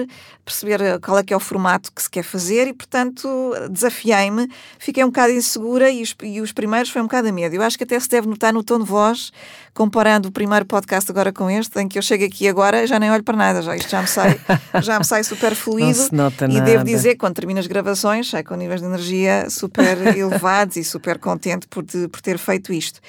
perceber 0.45 0.81
eh, 0.81 0.99
qual 0.99 1.17
é 1.17 1.23
que 1.23 1.33
é 1.33 1.37
o 1.37 1.39
formato 1.39 1.91
que 1.91 2.01
se 2.01 2.09
quer 2.09 2.23
fazer 2.23 2.67
e, 2.67 2.73
portanto, 2.73 3.27
desafiei-me, 3.69 4.47
fiquei 4.79 5.03
um 5.03 5.07
bocado 5.07 5.33
insegura 5.33 5.89
e 5.89 6.01
os, 6.01 6.15
e 6.23 6.41
os 6.41 6.51
primeiros 6.51 6.89
foi 6.89 7.01
um 7.01 7.05
bocado 7.05 7.27
a 7.27 7.31
medo. 7.31 7.55
Eu 7.55 7.61
acho 7.61 7.77
que 7.77 7.83
até 7.83 7.99
se 7.99 8.09
deve 8.09 8.27
notar 8.27 8.53
no 8.53 8.63
tom 8.63 8.79
de 8.79 8.85
voz, 8.85 9.31
comparando 9.73 10.29
o 10.29 10.31
primeiro 10.31 10.65
podcast 10.65 11.09
agora 11.11 11.31
com 11.31 11.49
este, 11.49 11.79
em 11.79 11.87
que 11.87 11.97
eu 11.97 12.01
chego 12.01 12.25
aqui 12.25 12.47
agora 12.47 12.85
já 12.85 12.99
nem 12.99 13.09
olho 13.11 13.23
para 13.23 13.37
nada, 13.37 13.61
já, 13.61 13.75
isto 13.75 13.89
já 13.89 14.01
me 14.01 14.07
sai, 14.07 14.39
já 14.81 14.99
me 14.99 15.05
sai 15.05 15.23
super 15.23 15.55
fluido. 15.55 15.97
Não 15.97 16.05
se 16.05 16.15
nota 16.15 16.45
e 16.45 16.55
nada. 16.55 16.65
devo 16.65 16.83
dizer, 16.83 17.15
quando 17.15 17.35
termino 17.35 17.59
as 17.59 17.67
gravações, 17.67 18.29
sai 18.29 18.43
com 18.43 18.55
níveis 18.55 18.81
de 18.81 18.87
energia 18.87 19.49
super 19.49 19.97
elevados 20.17 20.75
e 20.75 20.83
super 20.83 21.17
contente 21.41 21.67
por, 21.67 21.83
de, 21.83 22.07
por 22.07 22.21
ter 22.21 22.37
feito 22.37 22.71
isto. 22.71 22.99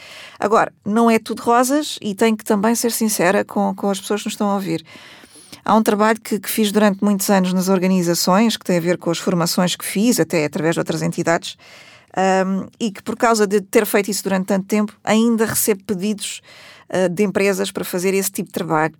Agora, 0.40 0.73
não 0.85 1.11
é 1.11 1.18
tudo 1.18 1.42
rosas 1.42 1.99
e 2.01 2.14
tenho 2.14 2.37
que 2.37 2.45
também 2.45 2.75
ser 2.75 2.90
sincera 2.90 3.45
com, 3.45 3.75
com 3.75 3.90
as 3.90 4.01
pessoas 4.01 4.23
que 4.23 4.27
nos 4.27 4.35
estão 4.35 4.51
a 4.51 4.55
ouvir. 4.55 4.85
Há 5.64 5.77
um 5.77 5.83
trabalho 5.83 6.21
que, 6.21 6.40
que, 6.40 6.49
fiz 6.49 6.73
durante 6.73 7.05
muitos 7.05 7.29
anos 7.29 7.53
nas 7.53 7.68
organizações, 7.68 8.57
que 8.57 8.64
tem 8.64 8.79
a 8.79 8.81
ver 8.81 8.97
com 8.97 9.11
as 9.11 9.18
formações 9.18 9.77
que 9.77 9.85
fiz, 9.85 10.18
até 10.18 10.45
através 10.45 10.75
de 10.75 10.81
outras 10.81 11.03
entidades, 11.03 11.57
um, 12.47 12.66
e 12.81 12.90
que 12.90 13.03
por 13.03 13.16
causa 13.16 13.47
de 13.47 13.61
ter 13.61 13.87
feito 13.87 14.11
isso 14.11 14.25
durante 14.25 14.47
tanto 14.47 14.66
tempo, 14.66 14.92
ainda 15.05 15.47
recebo 15.47 15.85
pedidos 15.85 16.40
de 17.11 17.23
empresas 17.23 17.71
para 17.71 17.85
fazer 17.85 18.15
esse 18.15 18.31
tipo 18.31 18.49
de 18.49 18.53
trabalho. 18.53 18.95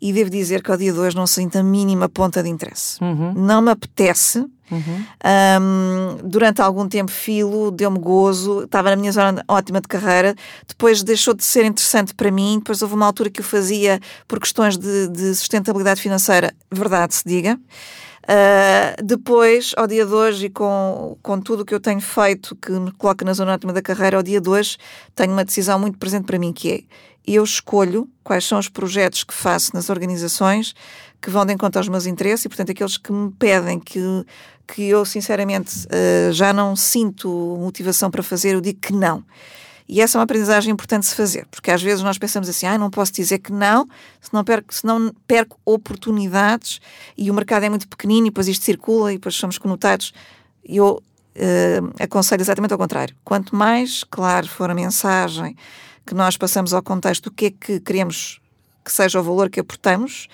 E 0.00 0.12
devo 0.12 0.30
dizer 0.30 0.62
que 0.62 0.70
ao 0.70 0.76
dia 0.76 0.92
de 0.92 0.98
hoje 0.98 1.16
não 1.16 1.26
sinto 1.26 1.56
a 1.58 1.62
mínima 1.62 2.08
ponta 2.08 2.42
de 2.42 2.48
interesse. 2.48 3.02
Uhum. 3.02 3.32
Não 3.34 3.60
me 3.60 3.70
apetece, 3.70 4.44
Uhum. 4.70 5.04
Um, 5.62 6.28
durante 6.28 6.60
algum 6.60 6.88
tempo 6.88 7.10
filo, 7.10 7.70
deu-me 7.70 7.98
gozo, 7.98 8.64
estava 8.64 8.90
na 8.90 8.96
minha 8.96 9.12
zona 9.12 9.42
ótima 9.48 9.80
de 9.80 9.88
carreira, 9.88 10.34
depois 10.66 11.02
deixou 11.02 11.34
de 11.34 11.44
ser 11.44 11.64
interessante 11.64 12.14
para 12.14 12.30
mim, 12.30 12.58
depois 12.58 12.82
houve 12.82 12.94
uma 12.94 13.06
altura 13.06 13.30
que 13.30 13.40
eu 13.40 13.44
fazia 13.44 13.98
por 14.26 14.38
questões 14.38 14.76
de, 14.76 15.08
de 15.08 15.34
sustentabilidade 15.34 16.00
financeira, 16.00 16.52
verdade 16.70 17.14
se 17.14 17.22
diga. 17.26 17.58
Uh, 18.24 19.02
depois, 19.02 19.72
ao 19.74 19.86
dia 19.86 20.04
de 20.04 20.12
hoje, 20.12 20.46
e 20.46 20.50
com, 20.50 21.16
com 21.22 21.40
tudo 21.40 21.62
o 21.62 21.64
que 21.64 21.74
eu 21.74 21.80
tenho 21.80 22.00
feito, 22.00 22.54
que 22.56 22.70
me 22.72 22.92
coloca 22.92 23.24
na 23.24 23.32
zona 23.32 23.54
ótima 23.54 23.72
da 23.72 23.80
carreira, 23.80 24.18
ao 24.18 24.22
dia 24.22 24.38
de 24.38 24.50
hoje, 24.50 24.76
tenho 25.14 25.32
uma 25.32 25.46
decisão 25.46 25.78
muito 25.78 25.96
presente 25.96 26.26
para 26.26 26.38
mim, 26.38 26.52
que 26.52 26.70
é 26.70 26.82
eu 27.34 27.44
escolho 27.44 28.08
quais 28.22 28.44
são 28.44 28.58
os 28.58 28.68
projetos 28.68 29.24
que 29.24 29.34
faço 29.34 29.74
nas 29.74 29.90
organizações 29.90 30.74
que 31.20 31.30
vão 31.30 31.44
de 31.44 31.52
encontro 31.52 31.78
aos 31.80 31.88
meus 31.88 32.06
interesses 32.06 32.44
e, 32.44 32.48
portanto, 32.48 32.70
aqueles 32.70 32.96
que 32.96 33.12
me 33.12 33.30
pedem 33.32 33.78
que 33.80 34.00
que 34.74 34.82
eu 34.82 35.04
sinceramente 35.04 35.86
uh, 35.86 36.32
já 36.32 36.52
não 36.52 36.76
sinto 36.76 37.56
motivação 37.58 38.10
para 38.10 38.22
fazer, 38.22 38.54
eu 38.54 38.60
digo 38.60 38.78
que 38.78 38.92
não. 38.92 39.24
E 39.88 40.02
essa 40.02 40.18
é 40.18 40.20
uma 40.20 40.24
aprendizagem 40.24 40.70
importante 40.70 41.04
de 41.04 41.08
se 41.08 41.14
fazer, 41.14 41.46
porque 41.50 41.70
às 41.70 41.82
vezes 41.82 42.04
nós 42.04 42.18
pensamos 42.18 42.46
assim, 42.46 42.66
ah, 42.66 42.76
não 42.76 42.90
posso 42.90 43.10
dizer 43.10 43.38
que 43.38 43.50
não, 43.50 43.88
senão 44.20 44.44
perco, 44.44 44.74
senão 44.74 45.10
perco 45.26 45.58
oportunidades 45.64 46.78
e 47.16 47.30
o 47.30 47.34
mercado 47.34 47.64
é 47.64 47.70
muito 47.70 47.88
pequenino 47.88 48.26
e 48.26 48.30
depois 48.30 48.46
isto 48.46 48.62
circula 48.66 49.10
e 49.10 49.16
depois 49.16 49.34
somos 49.34 49.56
conotados. 49.56 50.12
E 50.62 50.76
eu 50.76 51.02
uh, 51.02 51.94
aconselho 51.98 52.42
exatamente 52.42 52.72
ao 52.72 52.78
contrário. 52.78 53.16
Quanto 53.24 53.56
mais 53.56 54.04
claro 54.04 54.46
for 54.46 54.70
a 54.70 54.74
mensagem 54.74 55.56
que 56.08 56.14
nós 56.14 56.38
passamos 56.38 56.72
ao 56.72 56.82
contexto 56.82 57.24
do 57.24 57.30
que 57.30 57.46
é 57.46 57.50
que 57.50 57.80
queremos 57.80 58.40
que 58.82 58.90
seja 58.90 59.20
o 59.20 59.22
valor 59.22 59.50
que 59.50 59.60
aportamos, 59.60 60.26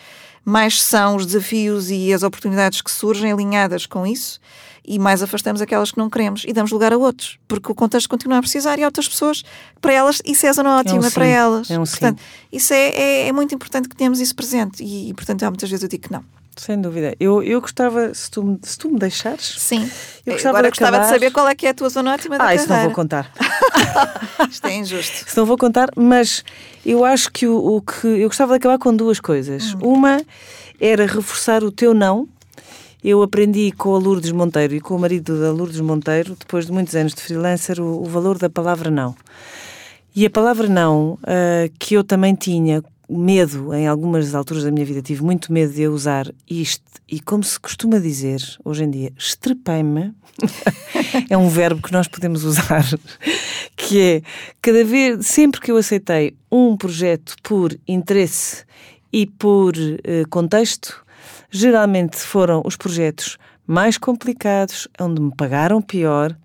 mais 0.45 0.81
são 0.81 1.17
os 1.17 1.27
desafios 1.27 1.91
e 1.91 2.13
as 2.13 2.23
oportunidades 2.23 2.81
que 2.81 2.93
surgem 2.93 3.33
alinhadas 3.33 3.85
com 3.85 4.07
isso 4.07 4.39
e 4.87 5.01
mais 5.01 5.21
afastamos 5.21 5.61
aquelas 5.61 5.91
que 5.91 5.99
não 5.99 6.09
queremos 6.09 6.45
e 6.47 6.53
damos 6.53 6.71
lugar 6.71 6.93
a 6.93 6.97
outros, 6.97 7.41
porque 7.49 7.73
o 7.73 7.75
contexto 7.75 8.09
continua 8.09 8.39
a 8.39 8.41
precisar 8.41 8.79
e 8.79 8.85
há 8.85 8.87
outras 8.87 9.09
pessoas, 9.09 9.43
para 9.81 9.93
elas, 9.93 10.23
isso 10.25 10.47
é 10.47 10.53
zona 10.53 10.79
ótima 10.79 11.07
é 11.07 11.09
um 11.09 11.11
para 11.11 11.27
elas. 11.27 11.69
É 11.69 11.79
um 11.79 11.83
portanto, 11.83 12.23
isso 12.53 12.73
é, 12.73 12.91
é, 12.91 13.29
é, 13.29 13.33
muito 13.33 13.53
importante 13.53 13.89
que 13.89 13.97
tenhamos 13.97 14.21
isso 14.21 14.37
presente 14.37 14.85
e, 14.85 15.09
e, 15.09 15.15
portanto, 15.15 15.43
há 15.43 15.51
muitas 15.51 15.69
vezes 15.69 15.83
eu 15.83 15.89
digo 15.89 16.05
que 16.05 16.13
não. 16.13 16.25
Sem 16.57 16.81
dúvida. 16.81 17.17
Eu, 17.19 17.43
eu 17.43 17.61
gostava, 17.61 18.15
se 18.15 18.31
tu, 18.31 18.61
se 18.63 18.79
tu 18.79 18.89
me 18.89 18.99
deixares. 18.99 19.57
Sim. 19.59 19.91
Eu 20.25 20.35
gostava 20.35 20.59
Agora 20.59 20.71
de 20.71 20.79
gostava 20.79 21.05
de 21.05 21.09
saber 21.09 21.33
qual 21.33 21.49
é 21.49 21.55
que 21.55 21.67
é 21.67 21.71
a 21.71 21.75
tua 21.75 21.89
zona 21.89 22.15
ótima 22.15 22.39
da 22.39 22.45
ah, 22.45 22.47
carreira. 22.47 22.63
Ah, 22.63 22.65
isso 22.65 22.73
não 22.73 22.83
vou 22.85 22.93
contar. 22.93 23.33
Isto 24.51 24.67
é 24.67 24.75
injusto. 24.75 25.27
Isso 25.27 25.39
não 25.39 25.47
vou 25.47 25.57
contar, 25.57 25.89
mas 25.97 26.45
eu 26.85 27.05
acho 27.05 27.31
que 27.31 27.47
o, 27.47 27.77
o 27.77 27.83
que. 27.83 28.07
Eu 28.07 28.29
gostava 28.29 28.53
de 28.53 28.57
acabar 28.59 28.79
com 28.79 28.95
duas 28.95 29.21
coisas. 29.21 29.75
Hum. 29.75 29.95
Uma 29.95 30.23
era 30.81 31.07
reforçar 31.07 31.63
o 31.63 31.71
teu 31.71 31.95
não 31.95 32.29
eu 33.05 33.23
aprendi 33.23 33.71
com 33.71 33.95
a 33.95 33.99
Lourdes 33.99 34.33
Monteiro 34.33 34.75
e 34.75 34.81
com 34.81 34.97
o 34.97 34.99
marido 34.99 35.39
da 35.39 35.53
Lourdes 35.53 35.81
Monteiro, 35.81 36.35
depois 36.39 36.65
de 36.65 36.73
muitos 36.73 36.97
anos 36.97 37.13
de 37.13 37.21
freelancer, 37.21 37.79
o, 37.79 38.01
o 38.01 38.05
valor 38.07 38.39
da 38.39 38.49
palavra 38.49 38.91
não. 38.91 39.15
E 40.17 40.25
a 40.25 40.31
palavra 40.31 40.67
não, 40.69 41.19
uh, 41.23 41.71
que 41.79 41.95
eu 41.95 42.03
também 42.03 42.35
tinha 42.35 42.83
medo, 43.09 43.75
em 43.75 43.87
algumas 43.87 44.35
alturas 44.35 44.65
da 44.65 44.71
minha 44.71 44.85
vida, 44.85 45.03
tive 45.03 45.23
muito 45.23 45.53
medo 45.53 45.73
de 45.73 45.83
eu 45.83 45.93
usar 45.93 46.33
isto, 46.49 46.85
e 47.09 47.21
como 47.21 47.45
se 47.45 47.59
costuma 47.61 47.99
dizer 47.99 48.41
hoje 48.65 48.85
em 48.85 48.91
dia, 48.91 49.13
estrepei-me, 49.17 50.15
é 51.29 51.37
um 51.37 51.49
verbo 51.49 51.83
que 51.83 51.93
nós 51.93 52.09
podemos 52.09 52.45
usar, 52.45 52.85
que 53.77 54.01
é 54.01 54.23
cada 54.63 54.85
vez, 54.85 55.27
sempre 55.27 55.61
que 55.61 55.71
eu 55.71 55.77
aceitei 55.77 56.37
um 56.51 56.77
projeto 56.77 57.37
por 57.43 57.77
interesse 57.87 58.65
e 59.13 59.27
por 59.27 59.75
uh, 59.77 60.29
contexto, 60.31 61.05
geralmente 61.51 62.17
foram 62.17 62.63
os 62.65 62.77
projetos 62.77 63.39
mais 63.67 63.97
complicados, 63.97 64.89
onde 65.01 65.21
me 65.21 65.35
pagaram 65.35 65.81
pior, 65.81 66.37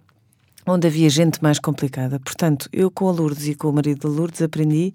onde 0.66 0.88
havia 0.88 1.10
gente 1.10 1.42
mais 1.42 1.60
complicada. 1.60 2.20
Portanto, 2.20 2.70
eu 2.72 2.92
com 2.92 3.10
a 3.10 3.12
Lourdes 3.12 3.48
e 3.48 3.56
com 3.56 3.70
o 3.70 3.74
marido 3.74 4.08
da 4.08 4.16
Lourdes 4.16 4.42
aprendi 4.42 4.94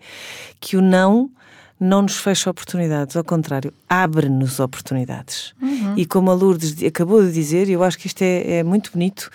que 0.60 0.76
o 0.76 0.82
não 0.82 1.30
não 1.78 2.02
nos 2.02 2.16
fecha 2.16 2.50
oportunidades, 2.50 3.16
ao 3.16 3.24
contrário, 3.24 3.72
abre-nos 3.88 4.60
oportunidades. 4.60 5.52
Uhum. 5.60 5.94
E 5.96 6.06
como 6.06 6.30
a 6.30 6.34
Lourdes 6.34 6.82
acabou 6.82 7.22
de 7.22 7.32
dizer, 7.32 7.68
eu 7.68 7.82
acho 7.82 7.98
que 7.98 8.06
isto 8.06 8.22
é, 8.22 8.58
é 8.58 8.62
muito 8.62 8.92
bonito, 8.92 9.30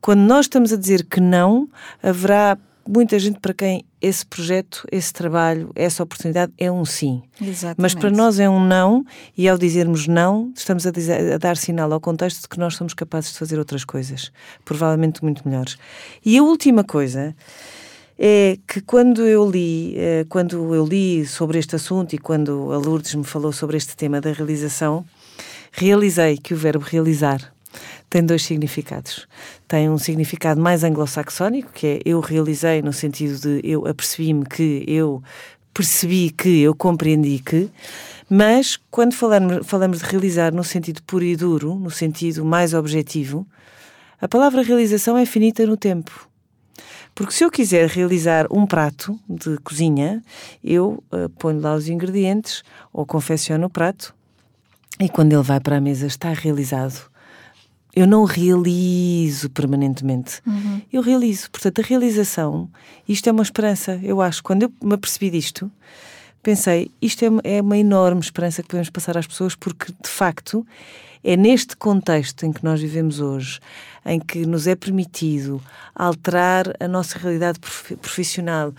quando 0.00 0.20
nós 0.20 0.46
estamos 0.46 0.72
a 0.72 0.76
dizer 0.76 1.04
que 1.04 1.20
não, 1.20 1.68
haverá 2.02 2.58
muita 2.86 3.18
gente 3.18 3.40
para 3.40 3.54
quem 3.54 3.84
esse 4.00 4.24
projeto, 4.26 4.86
esse 4.92 5.12
trabalho, 5.12 5.70
essa 5.74 6.02
oportunidade 6.02 6.52
é 6.58 6.70
um 6.70 6.84
sim. 6.84 7.22
Exatamente. 7.40 7.80
Mas 7.80 7.94
para 7.94 8.10
nós 8.10 8.38
é 8.38 8.48
um 8.48 8.62
não, 8.62 9.04
e 9.36 9.48
ao 9.48 9.56
dizermos 9.56 10.06
não, 10.06 10.52
estamos 10.54 10.86
a, 10.86 10.90
dizer, 10.90 11.32
a, 11.32 11.38
dar 11.38 11.56
sinal 11.56 11.90
ao 11.90 12.00
contexto 12.00 12.42
de 12.42 12.48
que 12.48 12.58
nós 12.58 12.74
somos 12.74 12.92
capazes 12.92 13.32
de 13.32 13.38
fazer 13.38 13.58
outras 13.58 13.84
coisas, 13.84 14.30
provavelmente 14.64 15.22
muito 15.22 15.46
melhores. 15.48 15.78
E 16.24 16.36
a 16.36 16.42
última 16.42 16.84
coisa 16.84 17.34
é 18.18 18.58
que 18.66 18.80
quando 18.80 19.22
eu 19.22 19.48
li, 19.48 19.94
eh, 19.96 20.24
quando 20.28 20.74
eu 20.74 20.86
li 20.86 21.26
sobre 21.26 21.58
este 21.58 21.76
assunto 21.76 22.14
e 22.14 22.18
quando 22.18 22.72
a 22.72 22.78
Lourdes 22.78 23.14
me 23.14 23.24
falou 23.24 23.52
sobre 23.52 23.76
este 23.76 23.96
tema 23.96 24.20
da 24.20 24.32
realização, 24.32 25.04
realizei 25.72 26.38
que 26.38 26.54
o 26.54 26.56
verbo 26.56 26.84
realizar 26.84 27.52
tem 28.08 28.24
dois 28.24 28.44
significados. 28.44 29.26
Tem 29.66 29.90
um 29.90 29.98
significado 29.98 30.60
mais 30.60 30.84
anglo-saxónico, 30.84 31.72
que 31.72 31.86
é 31.86 32.00
eu 32.04 32.20
realizei, 32.20 32.80
no 32.80 32.92
sentido 32.92 33.40
de 33.40 33.68
eu 33.68 33.86
apercebi-me 33.88 34.44
que, 34.46 34.84
eu 34.86 35.20
percebi 35.72 36.30
que, 36.30 36.60
eu 36.60 36.76
compreendi 36.76 37.40
que. 37.40 37.68
Mas 38.30 38.78
quando 38.90 39.14
falamos, 39.14 39.66
falamos 39.66 39.98
de 39.98 40.04
realizar 40.04 40.52
no 40.52 40.62
sentido 40.62 41.02
puro 41.02 41.24
e 41.24 41.34
duro, 41.34 41.74
no 41.74 41.90
sentido 41.90 42.44
mais 42.44 42.72
objetivo, 42.72 43.44
a 44.20 44.28
palavra 44.28 44.62
realização 44.62 45.18
é 45.18 45.26
finita 45.26 45.66
no 45.66 45.76
tempo. 45.76 46.28
Porque 47.14 47.32
se 47.32 47.44
eu 47.44 47.50
quiser 47.50 47.88
realizar 47.88 48.46
um 48.50 48.66
prato 48.66 49.18
de 49.28 49.56
cozinha, 49.58 50.22
eu 50.62 51.02
uh, 51.12 51.28
ponho 51.38 51.60
lá 51.60 51.74
os 51.74 51.88
ingredientes 51.88 52.62
ou 52.92 53.06
confecciono 53.06 53.66
o 53.66 53.70
prato 53.70 54.14
e 55.00 55.08
quando 55.08 55.32
ele 55.32 55.42
vai 55.42 55.60
para 55.60 55.76
a 55.76 55.80
mesa 55.80 56.06
está 56.06 56.32
realizado 56.32 57.10
eu 57.96 58.06
não 58.06 58.24
realizo 58.24 59.48
permanentemente. 59.50 60.40
Uhum. 60.46 60.82
Eu 60.92 61.00
realizo. 61.00 61.50
Portanto, 61.50 61.80
a 61.80 61.84
realização, 61.84 62.68
isto 63.08 63.28
é 63.28 63.32
uma 63.32 63.42
esperança, 63.42 64.00
eu 64.02 64.20
acho. 64.20 64.42
Quando 64.42 64.64
eu 64.64 64.72
me 64.82 64.94
apercebi 64.94 65.30
disto, 65.30 65.70
pensei, 66.44 66.90
isto 67.00 67.24
é, 67.24 67.56
é 67.56 67.62
uma 67.62 67.76
enorme 67.76 68.20
esperança 68.20 68.62
que 68.62 68.68
podemos 68.68 68.90
passar 68.90 69.16
às 69.16 69.26
pessoas, 69.26 69.56
porque, 69.56 69.92
de 69.92 70.08
facto, 70.08 70.64
é 71.24 71.36
neste 71.36 71.74
contexto 71.74 72.44
em 72.44 72.52
que 72.52 72.62
nós 72.62 72.80
vivemos 72.80 73.18
hoje, 73.18 73.58
em 74.04 74.20
que 74.20 74.44
nos 74.44 74.66
é 74.66 74.76
permitido 74.76 75.60
alterar 75.94 76.74
a 76.78 76.86
nossa 76.86 77.18
realidade 77.18 77.58
profissional, 78.00 78.72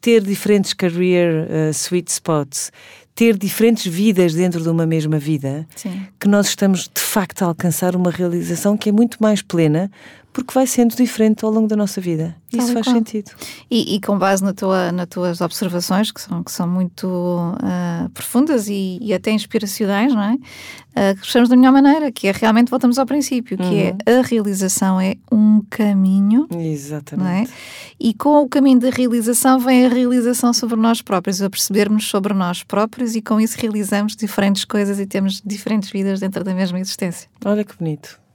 ter 0.00 0.22
diferentes 0.22 0.72
career 0.72 1.48
uh, 1.50 1.74
sweet 1.74 2.10
spots, 2.10 2.70
ter 3.16 3.36
diferentes 3.36 3.92
vidas 3.92 4.32
dentro 4.32 4.62
de 4.62 4.68
uma 4.68 4.86
mesma 4.86 5.18
vida, 5.18 5.66
Sim. 5.74 6.06
que 6.20 6.28
nós 6.28 6.46
estamos 6.46 6.88
de 6.88 7.00
facto 7.00 7.42
a 7.42 7.46
alcançar 7.46 7.96
uma 7.96 8.12
realização 8.12 8.76
que 8.76 8.90
é 8.90 8.92
muito 8.92 9.20
mais 9.20 9.42
plena, 9.42 9.90
porque 10.32 10.54
vai 10.54 10.66
sendo 10.66 10.94
diferente 10.94 11.44
ao 11.44 11.50
longo 11.50 11.66
da 11.66 11.76
nossa 11.76 12.00
vida. 12.00 12.36
Isso 12.52 12.72
faz 12.72 12.86
qual. 12.86 12.96
sentido. 12.96 13.30
E, 13.70 13.96
e, 13.96 14.00
com 14.00 14.18
base 14.18 14.42
na 14.42 14.54
tua, 14.54 14.92
nas 14.92 15.06
tuas 15.08 15.40
observações, 15.40 16.10
que 16.10 16.20
são, 16.20 16.42
que 16.42 16.52
são 16.52 16.68
muito 16.68 17.06
uh, 17.06 18.08
profundas 18.10 18.68
e, 18.68 18.98
e, 19.00 19.12
até 19.12 19.30
inspiracionais, 19.30 20.14
não 20.14 20.22
é? 20.22 20.34
Uh, 20.34 21.48
da 21.48 21.56
melhor 21.56 21.72
maneira, 21.72 22.10
que 22.10 22.26
é 22.28 22.32
realmente 22.32 22.70
voltamos 22.70 22.98
ao 22.98 23.06
princípio, 23.06 23.56
que 23.56 23.62
é 23.62 23.90
uhum. 23.90 23.98
é 24.06 24.18
a 24.18 24.22
realização 24.22 25.00
é 25.00 25.16
um 25.30 25.62
caminho. 25.68 26.48
Exatamente. 26.56 27.50
É? 27.50 27.54
E 28.00 28.14
com 28.14 28.42
o 28.42 28.48
caminho 28.48 28.80
da 28.80 28.90
realização 28.90 29.58
vem 29.58 29.86
a 29.86 29.88
realização 29.88 30.52
sobre 30.52 30.76
nós 30.76 31.02
próprios, 31.02 31.42
a 31.42 31.50
percebermos 31.50 32.08
sobre 32.08 32.32
nós 32.32 32.62
próprios 32.62 33.16
e 33.16 33.22
com 33.22 33.40
isso 33.40 33.56
realizamos 33.58 34.16
diferentes 34.16 34.64
coisas 34.64 34.98
e 34.98 35.06
temos 35.06 35.42
diferentes 35.44 35.90
vidas 35.90 36.20
dentro 36.20 36.42
da 36.42 36.54
mesma 36.54 36.80
existência. 36.80 37.28
Olha 37.44 37.64
que 37.64 37.76
bonito. 37.76 38.27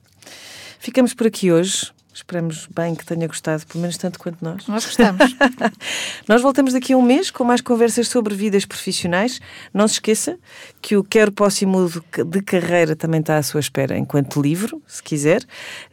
Ficamos 0.84 1.14
por 1.14 1.26
aqui 1.26 1.50
hoje. 1.50 1.93
Esperamos 2.14 2.68
bem 2.74 2.94
que 2.94 3.04
tenha 3.04 3.26
gostado, 3.26 3.66
pelo 3.66 3.82
menos 3.82 3.98
tanto 3.98 4.20
quanto 4.20 4.38
nós. 4.44 4.68
Nós 4.68 4.86
gostamos. 4.86 5.36
nós 6.30 6.42
voltamos 6.44 6.74
daqui 6.74 6.94
a 6.94 6.98
um 6.98 7.02
mês 7.02 7.32
com 7.32 7.44
mais 7.44 7.60
conversas 7.60 8.08
sobre 8.08 8.36
vidas 8.36 8.66
profissionais. 8.66 9.42
Não 9.74 9.88
se 9.88 9.96
esqueça 9.96 10.38
que 10.80 10.96
o 10.96 11.04
Quero, 11.04 11.32
Posso 11.32 11.64
e 11.64 11.68
Mudo 11.68 12.04
de 12.28 12.42
Carreira 12.44 12.96
também 12.96 13.20
está 13.20 13.38
à 13.38 13.44
sua 13.44 13.60
espera 13.60 13.98
enquanto 13.98 14.40
livro, 14.40 14.80
se 14.86 15.02
quiser. 15.02 15.44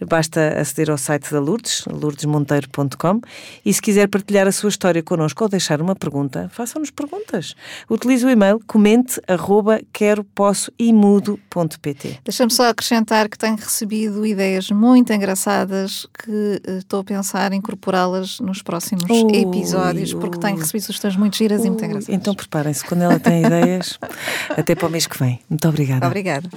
Basta 0.07 0.61
aceder 0.61 0.91
ao 0.91 0.99
site 0.99 1.33
da 1.33 1.41
Lourdes, 1.41 1.85
lourdesmonteiro.com 1.87 3.21
e 3.65 3.73
se 3.73 3.81
quiser 3.81 4.07
partilhar 4.09 4.47
a 4.47 4.53
sua 4.53 4.69
história 4.69 5.03
connosco 5.03 5.43
ou 5.45 5.49
deixar 5.49 5.81
uma 5.81 5.97
pergunta, 5.97 6.51
façam-nos 6.53 6.91
perguntas. 6.91 7.55
Utilize 7.89 8.27
o 8.27 8.31
e-mail 8.31 8.61
comente 8.67 9.21
arroba 9.27 9.81
quero, 9.91 10.23
posso 10.23 10.71
e 10.79 10.93
mudo.pt 10.93 12.21
Deixa-me 12.25 12.53
só 12.53 12.69
acrescentar 12.69 13.29
que 13.29 13.39
tenho 13.39 13.57
recebido 13.57 14.27
ideias 14.27 14.71
muito 14.71 15.13
engraçadas 15.13 16.10
que 16.13 16.31
uh, 16.67 16.79
estou 16.79 17.01
a 17.01 17.05
pensar 17.05 17.53
incorporá-las 17.53 18.41
nos 18.41 18.63
próximos 18.63 19.05
ui, 19.09 19.37
episódios, 19.37 20.13
porque 20.15 20.37
ui. 20.37 20.43
tenho 20.43 20.57
recebido 20.59 20.83
sugestões 20.83 21.17
muito 21.17 21.37
giras 21.37 21.61
ui. 21.61 21.67
e 21.67 21.71
muito 21.71 21.85
engraçadas. 21.85 22.15
Então 22.15 22.35
preparem-se, 22.35 22.85
quando 22.85 23.03
ela 23.03 23.19
tem 23.19 23.45
ideias, 23.45 23.99
até 24.57 24.75
para 24.75 24.87
o 24.87 24.91
mês 24.91 25.07
que 25.07 25.19
vem. 25.19 25.41
Muito 25.49 25.69
obrigada. 25.69 26.07
Obrigada. 26.07 26.49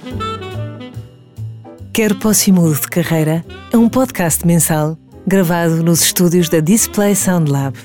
Quero 1.92 2.16
Mudo 2.52 2.80
de 2.80 2.88
Carreira 2.88 3.44
é 3.72 3.76
um 3.76 3.88
podcast 3.88 4.44
mensal 4.46 4.98
gravado 5.26 5.82
nos 5.82 6.02
estúdios 6.02 6.48
da 6.48 6.60
Display 6.60 7.14
Sound 7.14 7.50
Lab. 7.50 7.78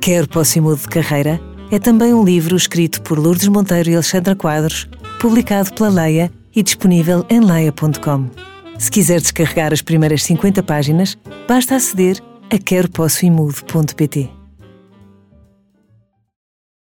Quero 0.00 0.28
Mudo 0.62 0.80
de 0.80 0.88
Carreira 0.88 1.40
é 1.70 1.78
também 1.78 2.12
um 2.12 2.24
livro 2.24 2.56
escrito 2.56 3.02
por 3.02 3.18
Lourdes 3.18 3.48
Monteiro 3.48 3.90
e 3.90 3.94
Alexandra 3.94 4.34
Quadros, 4.34 4.88
publicado 5.20 5.72
pela 5.74 5.88
Leia 5.88 6.30
e 6.54 6.62
disponível 6.62 7.24
em 7.28 7.40
leia.com. 7.40 8.49
Se 8.80 8.90
quiser 8.90 9.20
descarregar 9.20 9.74
as 9.74 9.82
primeiras 9.82 10.22
50 10.22 10.62
páginas, 10.62 11.18
basta 11.46 11.76
aceder 11.76 12.16
a 12.50 12.56
queropossoimudo.pt. 12.56 14.39